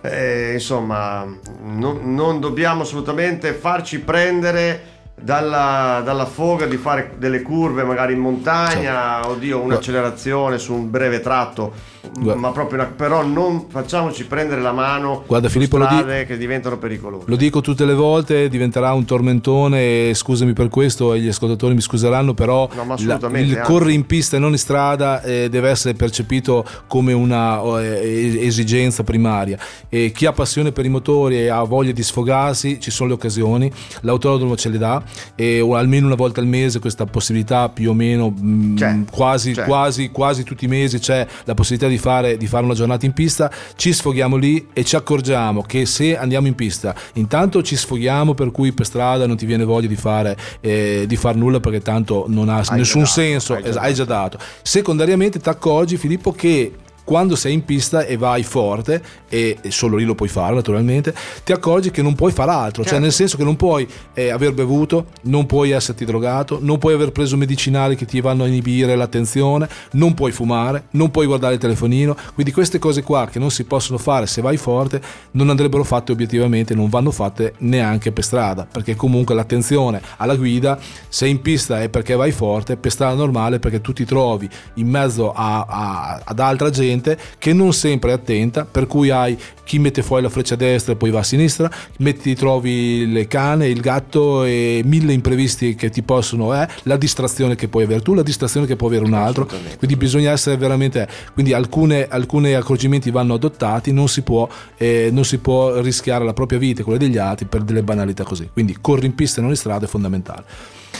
eh, 0.01 0.53
insomma, 0.53 1.25
non, 1.63 2.13
non 2.13 2.39
dobbiamo 2.39 2.83
assolutamente 2.83 3.53
farci 3.53 3.99
prendere 3.99 4.93
dalla, 5.19 6.01
dalla, 6.03 6.25
foga 6.25 6.67
di 6.67 6.77
fare 6.77 7.13
delle 7.17 7.41
curve 7.41 7.83
magari 7.83 8.13
in 8.13 8.19
montagna, 8.19 9.15
certo. 9.15 9.29
oddio, 9.29 9.61
un'accelerazione 9.61 10.59
su 10.59 10.73
un 10.73 10.91
breve 10.91 11.21
tratto, 11.21 11.73
Guarda. 12.17 12.39
ma 12.39 12.51
proprio 12.51 12.79
una, 12.79 12.91
però 12.95 13.25
non 13.25 13.65
facciamoci 13.67 14.25
prendere 14.25 14.61
la 14.61 14.71
mano 14.71 15.23
Guarda, 15.27 15.49
Filippo, 15.49 15.77
strade 15.77 16.13
lo 16.13 16.19
di- 16.19 16.25
che 16.25 16.37
diventano 16.37 16.77
pericolose. 16.77 17.25
Lo 17.27 17.35
dico 17.35 17.61
tutte 17.61 17.85
le 17.85 17.93
volte, 17.93 18.47
diventerà 18.47 18.93
un 18.93 19.05
tormentone, 19.05 20.13
scusami 20.13 20.53
per 20.53 20.69
questo 20.69 21.13
e 21.13 21.19
gli 21.19 21.27
ascoltatori 21.27 21.73
mi 21.73 21.81
scuseranno, 21.81 22.33
però 22.33 22.69
no, 22.73 22.95
la, 22.99 23.19
il 23.33 23.59
corri 23.63 23.93
in 23.93 24.05
pista 24.05 24.37
e 24.37 24.39
non 24.39 24.51
in 24.51 24.57
strada 24.57 25.21
eh, 25.21 25.49
deve 25.49 25.69
essere 25.69 25.93
percepito 25.93 26.65
come 26.87 27.13
una 27.13 27.61
eh, 27.81 28.45
esigenza 28.45 29.03
primaria 29.03 29.57
e 29.89 30.11
chi 30.11 30.25
ha 30.25 30.31
passione 30.31 30.71
per 30.71 30.85
i 30.85 30.89
motori 30.89 31.37
e 31.37 31.49
ha 31.49 31.63
voglia 31.63 31.91
di 31.91 32.03
sfogarsi, 32.03 32.79
ci 32.79 32.91
sono 32.91 33.09
le 33.09 33.15
occasioni, 33.15 33.71
l'autodromo 34.01 34.55
ce 34.55 34.69
le 34.69 34.77
dà 34.77 35.03
e 35.35 35.59
almeno 35.73 36.05
una 36.05 36.15
volta 36.15 36.39
al 36.39 36.47
mese 36.47 36.79
questa 36.79 37.05
possibilità 37.05 37.69
più 37.69 37.89
o 37.89 37.93
meno 37.93 38.29
mh, 38.29 38.83
mm, 38.83 39.03
quasi, 39.11 39.53
quasi, 39.53 40.11
quasi 40.11 40.43
tutti 40.43 40.65
i 40.65 40.67
mesi 40.67 40.99
c'è 40.99 41.25
la 41.43 41.53
possibilità 41.53 41.89
di 41.89 41.97
fare, 42.05 42.37
di 42.37 42.45
fare 42.45 42.65
una 42.65 42.75
giornata 42.75 43.07
in 43.07 43.13
pista, 43.13 43.49
ci 43.75 43.91
sfoghiamo 43.91 44.35
lì 44.35 44.67
e 44.73 44.83
ci 44.83 44.95
accorgiamo 44.95 45.63
che 45.63 45.87
se 45.87 46.15
andiamo 46.15 46.45
in 46.45 46.53
pista 46.53 46.93
intanto 47.13 47.63
ci 47.63 47.75
sfoghiamo 47.75 48.35
per 48.35 48.51
cui 48.51 48.73
per 48.73 48.85
strada 48.85 49.25
non 49.25 49.35
ti 49.35 49.47
viene 49.47 49.63
voglia 49.63 49.87
di 49.87 49.95
fare, 49.95 50.37
eh, 50.61 51.05
di 51.07 51.15
far 51.15 51.35
nulla 51.35 51.59
perché 51.59 51.81
tanto 51.81 52.25
non 52.27 52.49
ha 52.49 52.61
hai 52.67 52.77
nessun 52.77 53.01
dato, 53.01 53.13
senso, 53.13 53.53
hai 53.55 53.63
già, 53.63 53.79
hai 53.81 53.93
già 53.95 54.05
dato. 54.05 54.37
Secondariamente 54.61 55.39
ti 55.39 55.49
accorgi 55.49 55.97
Filippo 55.97 56.31
che 56.31 56.71
quando 57.05 57.35
sei 57.35 57.53
in 57.53 57.63
pista 57.63 58.03
e 58.03 58.17
vai 58.17 58.43
forte, 58.43 59.01
e 59.29 59.57
solo 59.69 59.95
lì 59.95 60.03
lo 60.03 60.15
puoi 60.15 60.27
fare 60.27 60.55
naturalmente, 60.55 61.13
ti 61.45 61.53
accorgi 61.53 61.91
che 61.91 62.01
non 62.01 62.15
puoi 62.15 62.33
fare 62.33 62.51
altro, 62.51 62.81
certo. 62.81 62.89
cioè 62.89 62.99
nel 62.99 63.13
senso 63.13 63.37
che 63.37 63.43
non 63.43 63.55
puoi 63.55 63.87
eh, 64.13 64.29
aver 64.29 64.53
bevuto, 64.53 65.07
non 65.23 65.45
puoi 65.45 65.71
esserti 65.71 66.03
drogato, 66.03 66.57
non 66.61 66.77
puoi 66.77 66.95
aver 66.95 67.11
preso 67.11 67.37
medicinali 67.37 67.95
che 67.95 68.05
ti 68.05 68.19
vanno 68.21 68.43
a 68.43 68.47
inibire 68.47 68.95
l'attenzione, 68.95 69.69
non 69.91 70.13
puoi 70.13 70.31
fumare, 70.31 70.87
non 70.91 71.11
puoi 71.11 71.27
guardare 71.27 71.53
il 71.53 71.59
telefonino, 71.59 72.15
quindi 72.33 72.51
queste 72.51 72.79
cose 72.79 73.03
qua 73.03 73.27
che 73.27 73.39
non 73.39 73.51
si 73.51 73.63
possono 73.63 73.97
fare 73.97 74.25
se 74.25 74.41
vai 74.41 74.57
forte 74.57 75.01
non 75.31 75.49
andrebbero 75.49 75.83
fatte 75.83 76.11
obiettivamente, 76.11 76.73
non 76.73 76.89
vanno 76.89 77.11
fatte 77.11 77.53
neanche 77.59 78.11
per 78.11 78.23
strada, 78.23 78.67
perché 78.69 78.95
comunque 78.95 79.35
l'attenzione 79.35 80.01
alla 80.17 80.35
guida, 80.35 80.79
se 81.07 81.27
in 81.27 81.41
pista 81.41 81.81
è 81.81 81.89
perché 81.89 82.15
vai 82.15 82.31
forte, 82.31 82.77
per 82.77 82.91
strada 82.91 83.13
normale 83.13 83.59
perché 83.59 83.79
tu 83.81 83.93
ti 83.93 84.05
trovi 84.05 84.49
in 84.75 84.87
mezzo 84.87 85.31
a, 85.31 85.65
a, 85.67 86.21
ad 86.23 86.39
altra 86.39 86.69
gente, 86.69 86.93
gente 86.95 87.17
che 87.37 87.53
non 87.53 87.73
sempre 87.73 88.11
è 88.11 88.13
attenta, 88.13 88.65
per 88.65 88.87
cui 88.87 89.09
hai 89.09 89.37
chi 89.63 89.79
mette 89.79 90.03
fuori 90.03 90.21
la 90.21 90.29
freccia 90.29 90.53
a 90.53 90.57
destra 90.57 90.93
e 90.93 90.95
poi 90.95 91.09
va 91.09 91.19
a 91.19 91.23
sinistra, 91.23 91.69
metti, 91.97 92.35
trovi 92.35 93.11
le 93.11 93.27
cane, 93.27 93.67
il 93.67 93.81
gatto 93.81 94.43
e 94.43 94.81
mille 94.85 95.13
imprevisti 95.13 95.75
che 95.75 95.89
ti 95.89 96.03
possono, 96.03 96.59
eh, 96.59 96.67
la 96.83 96.97
distrazione 96.97 97.55
che 97.55 97.67
puoi 97.67 97.83
avere 97.83 98.01
tu, 98.01 98.13
la 98.13 98.23
distrazione 98.23 98.65
che 98.65 98.75
può 98.75 98.87
avere 98.87 99.03
un 99.03 99.13
altro, 99.13 99.47
quindi 99.77 99.95
bisogna 99.95 100.31
essere 100.31 100.57
veramente, 100.57 101.07
quindi 101.33 101.53
alcune, 101.53 102.07
alcuni 102.07 102.53
accorgimenti 102.53 103.11
vanno 103.11 103.33
adottati, 103.33 103.91
non 103.91 104.07
si, 104.07 104.21
può, 104.21 104.47
eh, 104.77 105.09
non 105.11 105.25
si 105.25 105.39
può 105.39 105.79
rischiare 105.81 106.23
la 106.23 106.33
propria 106.33 106.59
vita 106.59 106.81
e 106.81 106.83
quella 106.83 106.99
degli 106.99 107.17
altri 107.17 107.45
per 107.45 107.63
delle 107.63 107.83
banalità 107.83 108.23
così, 108.23 108.49
quindi 108.51 108.77
corri 108.79 109.07
in 109.07 109.15
pista 109.15 109.39
e 109.39 109.41
non 109.41 109.51
in 109.51 109.57
strada 109.57 109.85
è 109.85 109.87
fondamentale. 109.87 110.43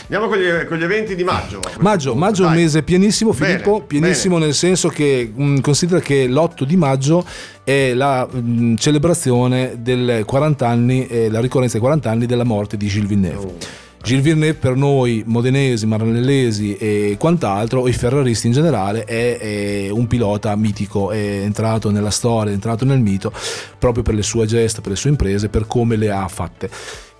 Andiamo 0.08 0.28
con 0.28 0.38
gli, 0.38 0.66
con 0.66 0.78
gli, 0.78 0.84
eventi 0.84 1.16
di 1.16 1.24
maggio. 1.24 1.60
Maggio, 1.80 2.14
maggio 2.14 2.44
è 2.44 2.48
un 2.48 2.54
mese 2.54 2.84
pienissimo, 2.84 3.34
Filippo, 3.34 3.74
bene, 3.74 3.86
pienissimo 3.88 4.36
bene. 4.36 4.46
nel 4.46 4.54
senso 4.54 4.90
che 4.90 5.32
mh, 5.34 5.44
mm, 5.44 5.60
considera 5.62 6.00
che 6.00 6.28
l'8 6.28 6.64
di 6.64 6.76
maggio 6.76 7.26
è 7.64 7.92
la 7.96 8.28
mh, 8.30 8.40
mm, 8.40 8.76
celebrazione 8.76 9.78
del 9.80 10.24
40 10.24 10.68
anni, 10.68 11.08
eh, 11.08 11.30
la 11.32 11.40
ricorrenza 11.40 11.74
dei 11.74 11.82
40 11.82 12.12
anni 12.12 12.26
della 12.28 12.44
morte 12.44 12.78
di 12.78 12.86
Gilles 12.86 13.10
Villeneuve. 13.10 13.46
Oh. 13.46 13.58
Gilles 14.04 14.24
Villeneuve 14.24 14.54
per 14.54 14.76
noi 14.76 15.24
modenesi, 15.26 15.88
maranellesi 15.88 16.78
e 16.78 17.16
quant'altro, 17.18 17.88
e 17.88 17.92
ferraristi 17.92 18.46
in 18.46 18.54
generale, 18.54 19.06
è, 19.06 19.40
è, 19.40 19.90
un 19.90 20.06
pilota 20.06 20.56
mitico, 20.56 21.10
è 21.10 21.18
entrato 21.18 21.90
nella 21.90 22.12
storia, 22.12 22.52
è 22.52 22.54
entrato 22.54 22.86
nel 22.86 23.00
mito 23.00 23.34
proprio 23.80 24.04
per 24.04 24.14
le 24.14 24.22
sue 24.22 24.46
gesta, 24.46 24.82
per 24.82 24.92
le 24.92 24.98
sue 24.98 25.10
imprese, 25.10 25.50
per 25.50 25.66
come 25.66 25.96
le 25.96 26.12
ha 26.12 26.28
fatte. 26.28 26.70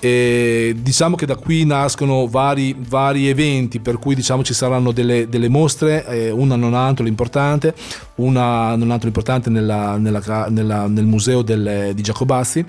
E 0.06 0.76
diciamo 0.78 1.16
che 1.16 1.26
da 1.26 1.36
qui 1.36 1.66
nascono 1.66 2.28
vari, 2.28 2.76
vari 2.78 3.28
eventi 3.28 3.80
per 3.80 3.98
cui 3.98 4.14
diciamo 4.14 4.44
ci 4.44 4.54
saranno 4.54 4.92
delle, 4.92 5.28
delle 5.28 5.50
mostre, 5.50 6.06
eh, 6.06 6.30
una 6.30 6.56
non 6.56 6.76
altro 6.76 7.06
l'importante, 7.06 7.74
una 8.16 8.76
non 8.76 8.92
altro 8.92 9.08
importante 9.08 9.50
nella, 9.50 9.98
nella, 9.98 10.46
nella, 10.50 10.86
nel 10.86 11.06
museo 11.06 11.42
del, 11.42 11.94
di 11.96 12.04
Giacobazzi 12.04 12.64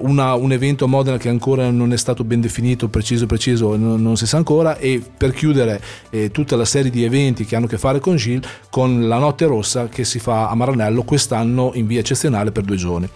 una, 0.00 0.34
un 0.34 0.52
evento 0.52 0.84
a 0.84 0.88
Modena 0.88 1.16
che 1.16 1.28
ancora 1.28 1.70
non 1.70 1.92
è 1.92 1.96
stato 1.96 2.24
ben 2.24 2.40
definito, 2.40 2.88
preciso, 2.88 3.26
preciso, 3.26 3.76
non, 3.76 4.00
non 4.02 4.16
si 4.16 4.26
sa 4.26 4.36
ancora, 4.36 4.78
e 4.78 5.02
per 5.16 5.32
chiudere 5.32 5.80
eh, 6.10 6.30
tutta 6.30 6.56
la 6.56 6.64
serie 6.64 6.90
di 6.90 7.04
eventi 7.04 7.44
che 7.44 7.56
hanno 7.56 7.66
a 7.66 7.68
che 7.68 7.78
fare 7.78 8.00
con 8.00 8.16
Gilles, 8.16 8.48
con 8.70 9.06
la 9.06 9.18
Notte 9.18 9.46
Rossa 9.46 9.88
che 9.88 10.04
si 10.04 10.18
fa 10.18 10.48
a 10.48 10.54
Maranello 10.54 11.02
quest'anno 11.02 11.72
in 11.74 11.86
via 11.86 12.00
eccezionale 12.00 12.52
per 12.52 12.64
due 12.64 12.76
giorni. 12.76 13.08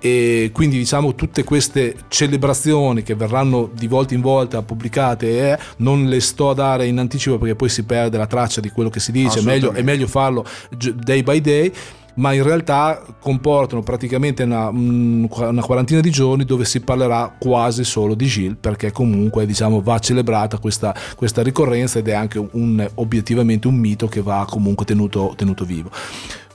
E 0.00 0.50
quindi 0.52 0.78
diciamo 0.78 1.14
tutte 1.14 1.42
queste 1.44 1.94
celebrazioni 2.08 3.02
che 3.02 3.14
verranno 3.14 3.70
di 3.72 3.86
volta 3.86 4.14
in 4.14 4.20
volta 4.20 4.62
pubblicate, 4.62 5.52
eh, 5.52 5.58
non 5.78 6.06
le 6.06 6.20
sto 6.20 6.50
a 6.50 6.54
dare 6.54 6.86
in 6.86 6.98
anticipo 6.98 7.38
perché 7.38 7.54
poi 7.54 7.68
si 7.68 7.84
perde 7.84 8.16
la 8.16 8.26
traccia 8.26 8.60
di 8.60 8.70
quello 8.70 8.90
che 8.90 9.00
si 9.00 9.12
dice, 9.12 9.40
è 9.40 9.42
meglio, 9.42 9.72
è 9.72 9.82
meglio 9.82 10.06
farlo 10.06 10.44
day 10.70 11.22
by 11.22 11.40
day 11.40 11.72
ma 12.18 12.32
in 12.32 12.42
realtà 12.42 13.02
comportano 13.20 13.82
praticamente 13.82 14.42
una, 14.42 14.68
una, 14.68 15.62
quarantina 15.62 16.00
di 16.00 16.10
giorni 16.10 16.44
dove 16.44 16.64
si 16.64 16.80
parlerà 16.80 17.34
quasi 17.38 17.84
solo 17.84 18.14
di 18.14 18.26
Gilles 18.26 18.56
perché 18.60 18.92
comunque 18.92 19.46
diciamo, 19.46 19.80
va 19.80 19.98
celebrata 19.98 20.58
questa, 20.58 20.94
questa, 21.16 21.42
ricorrenza 21.42 21.98
ed 21.98 22.08
è 22.08 22.12
anche 22.12 22.38
un, 22.50 22.86
obiettivamente 22.94 23.68
un 23.68 23.76
mito 23.76 24.08
che 24.08 24.20
va 24.20 24.46
comunque 24.48 24.84
tenuto, 24.84 25.32
tenuto 25.36 25.64
vivo. 25.64 25.90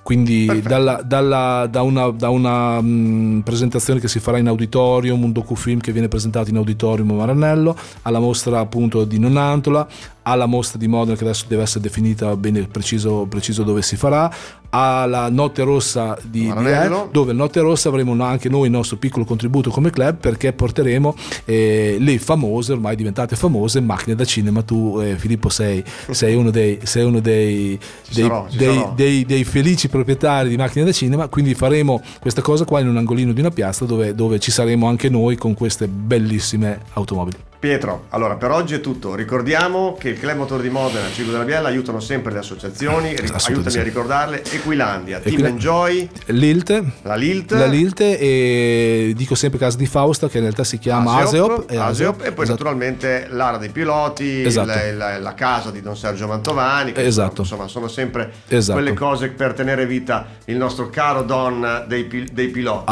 Quindi 0.04 0.62
dalla, 0.62 1.02
dalla, 1.02 1.66
da 1.72 1.82
una, 1.82 2.10
da 2.10 2.28
una 2.28 2.82
mh, 2.82 3.42
presentazione 3.46 4.02
che 4.02 4.10
si 4.10 4.20
farà 4.20 4.38
in 4.38 4.48
auditorium, 4.48 5.24
un 5.24 5.32
docufilm 5.32 5.80
che 5.80 5.94
viene 5.94 6.10
presentato 6.10 6.50
in 6.50 6.58
auditorium 6.58 7.12
a 7.12 7.14
Maranello, 7.14 7.76
alla 8.02 8.20
mostra 8.20 8.60
appunto 8.60 9.06
di 9.06 9.18
Nonantola, 9.18 9.88
alla 10.24 10.46
mostra 10.46 10.78
di 10.78 10.88
Modena 10.88 11.16
che 11.16 11.24
adesso 11.24 11.46
deve 11.48 11.64
essere 11.64 11.82
definita 11.82 12.36
bene 12.36 12.68
preciso, 12.68 13.26
preciso 13.30 13.64
dove 13.64 13.82
si 13.82 13.96
farà, 13.96 14.32
alla 14.76 15.30
Notte 15.30 15.62
Rossa 15.64 16.18
di, 16.24 16.48
eh, 16.48 17.08
dove 17.12 17.32
Notte 17.32 17.60
Rossa 17.60 17.90
avremo 17.90 18.22
anche 18.24 18.50
noi 18.50 18.66
il 18.66 18.72
nostro 18.72 18.98
piccolo 18.98 19.24
contributo 19.24 19.70
come 19.70 19.92
club 19.92 20.18
perché 20.18 20.52
porteremo 20.52 21.16
eh, 21.46 21.98
le 22.00 22.18
famose, 22.18 22.74
ormai 22.74 22.96
diventate 22.96 23.36
famose, 23.36 23.82
macchine 23.82 24.16
da 24.16 24.26
cinema. 24.26 24.64
Tu 24.64 25.00
eh, 25.00 25.16
Filippo 25.16 25.50
sei, 25.50 25.84
sei, 26.10 26.34
uno 26.34 26.50
dei, 26.50 26.80
sei 26.84 27.04
uno 27.04 27.20
dei, 27.20 27.80
dei, 28.12 28.24
sarò, 28.24 28.48
dei, 28.56 28.88
dei, 28.96 29.26
dei, 29.26 29.44
felici 29.44 29.90
proprietari 29.90 30.50
di 30.50 30.58
macchine 30.58 30.86
da 30.86 30.92
cinema, 30.92 31.28
quindi 31.28 31.54
faremo 31.54 32.02
questa 32.20 32.42
cosa 32.42 32.66
qua 32.66 32.80
in 32.80 32.88
un 32.88 32.98
angolino 32.98 33.32
di 33.32 33.42
una 33.42 33.52
piazza 33.52 33.86
dove, 33.86 34.16
dove 34.16 34.40
ci 34.40 34.50
saremo 34.50 34.88
anche 34.88 35.08
noi 35.10 35.36
con 35.36 35.54
queste 35.54 35.88
bellissime 35.88 36.82
automobili. 36.94 37.52
Pietro, 37.64 38.08
allora 38.10 38.36
per 38.36 38.52
oggi 38.52 38.74
è 38.74 38.82
tutto. 38.82 39.16
Ricordiamo 39.16 39.96
che 39.98 40.10
il 40.10 40.20
Club 40.20 40.36
Motor 40.36 40.60
di 40.60 40.70
Modena, 40.70 41.10
Cibo 41.14 41.32
della 41.32 41.46
Biella 41.46 41.70
aiutano 41.70 42.02
sempre 42.02 42.34
le 42.34 42.40
associazioni, 42.40 43.16
aiutami 43.16 43.78
a 43.78 43.84
ricordarle, 43.84 44.44
Equilandia, 44.52 45.20
Team 45.20 45.36
Equil- 45.36 45.48
Enjoy, 45.48 46.10
Lilt, 46.26 46.84
la 47.04 47.16
Lilt, 47.16 47.52
la 47.54 47.66
Lilt 47.66 48.02
e 48.02 49.14
dico 49.16 49.36
sempre 49.36 49.60
casa 49.60 49.78
di 49.78 49.86
Fausta 49.86 50.28
che 50.28 50.40
in 50.40 50.44
realtà 50.44 50.66
si 50.66 50.78
chiama 50.78 51.20
Aseop, 51.20 51.52
Aseop, 51.52 51.72
e, 51.72 51.78
Aseop, 51.78 52.16
e 52.26 52.32
poi 52.34 52.44
esatto. 52.44 52.64
naturalmente 52.64 53.28
l'Ara 53.30 53.56
dei 53.56 53.70
Piloti, 53.70 54.44
esatto. 54.44 54.68
la, 54.68 54.92
la, 54.92 55.20
la, 55.20 55.34
casa 55.34 55.72
di 55.72 55.82
Don 55.82 55.96
Sergio 55.96 56.28
Mantovani, 56.28 56.92
che 56.92 57.06
esatto. 57.06 57.44
insomma 57.44 57.70
sono 57.70 57.88
sempre 57.88 58.30
esatto. 58.50 58.78
quelle 58.78 58.94
cose 58.94 59.30
per 59.30 59.54
tenere 59.54 59.86
vita 59.86 60.28
il 60.48 60.58
nostro 60.58 60.90
caro 60.90 61.22
Don 61.22 61.86
dei, 61.88 62.28
dei 62.30 62.50
piloti, 62.50 62.92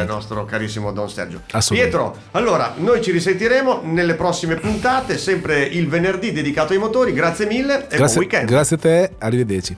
il 0.00 0.04
nostro 0.08 0.44
carissimo 0.44 0.90
Don 0.90 1.08
Sergio. 1.08 1.42
Pietro, 1.68 2.16
allora 2.32 2.74
noi 2.78 3.00
ci 3.00 3.12
risentiremo 3.12 3.82
nel 3.84 4.06
nelle 4.08 4.14
prossime 4.14 4.54
puntate, 4.54 5.18
sempre 5.18 5.62
il 5.62 5.86
venerdì 5.86 6.32
dedicato 6.32 6.72
ai 6.72 6.78
motori. 6.78 7.12
Grazie 7.12 7.46
mille 7.46 7.86
e 7.88 7.96
grazie, 7.96 8.06
buon 8.06 8.16
weekend. 8.16 8.48
Grazie 8.48 8.76
a 8.76 8.78
te, 8.78 9.10
arrivederci. 9.18 9.76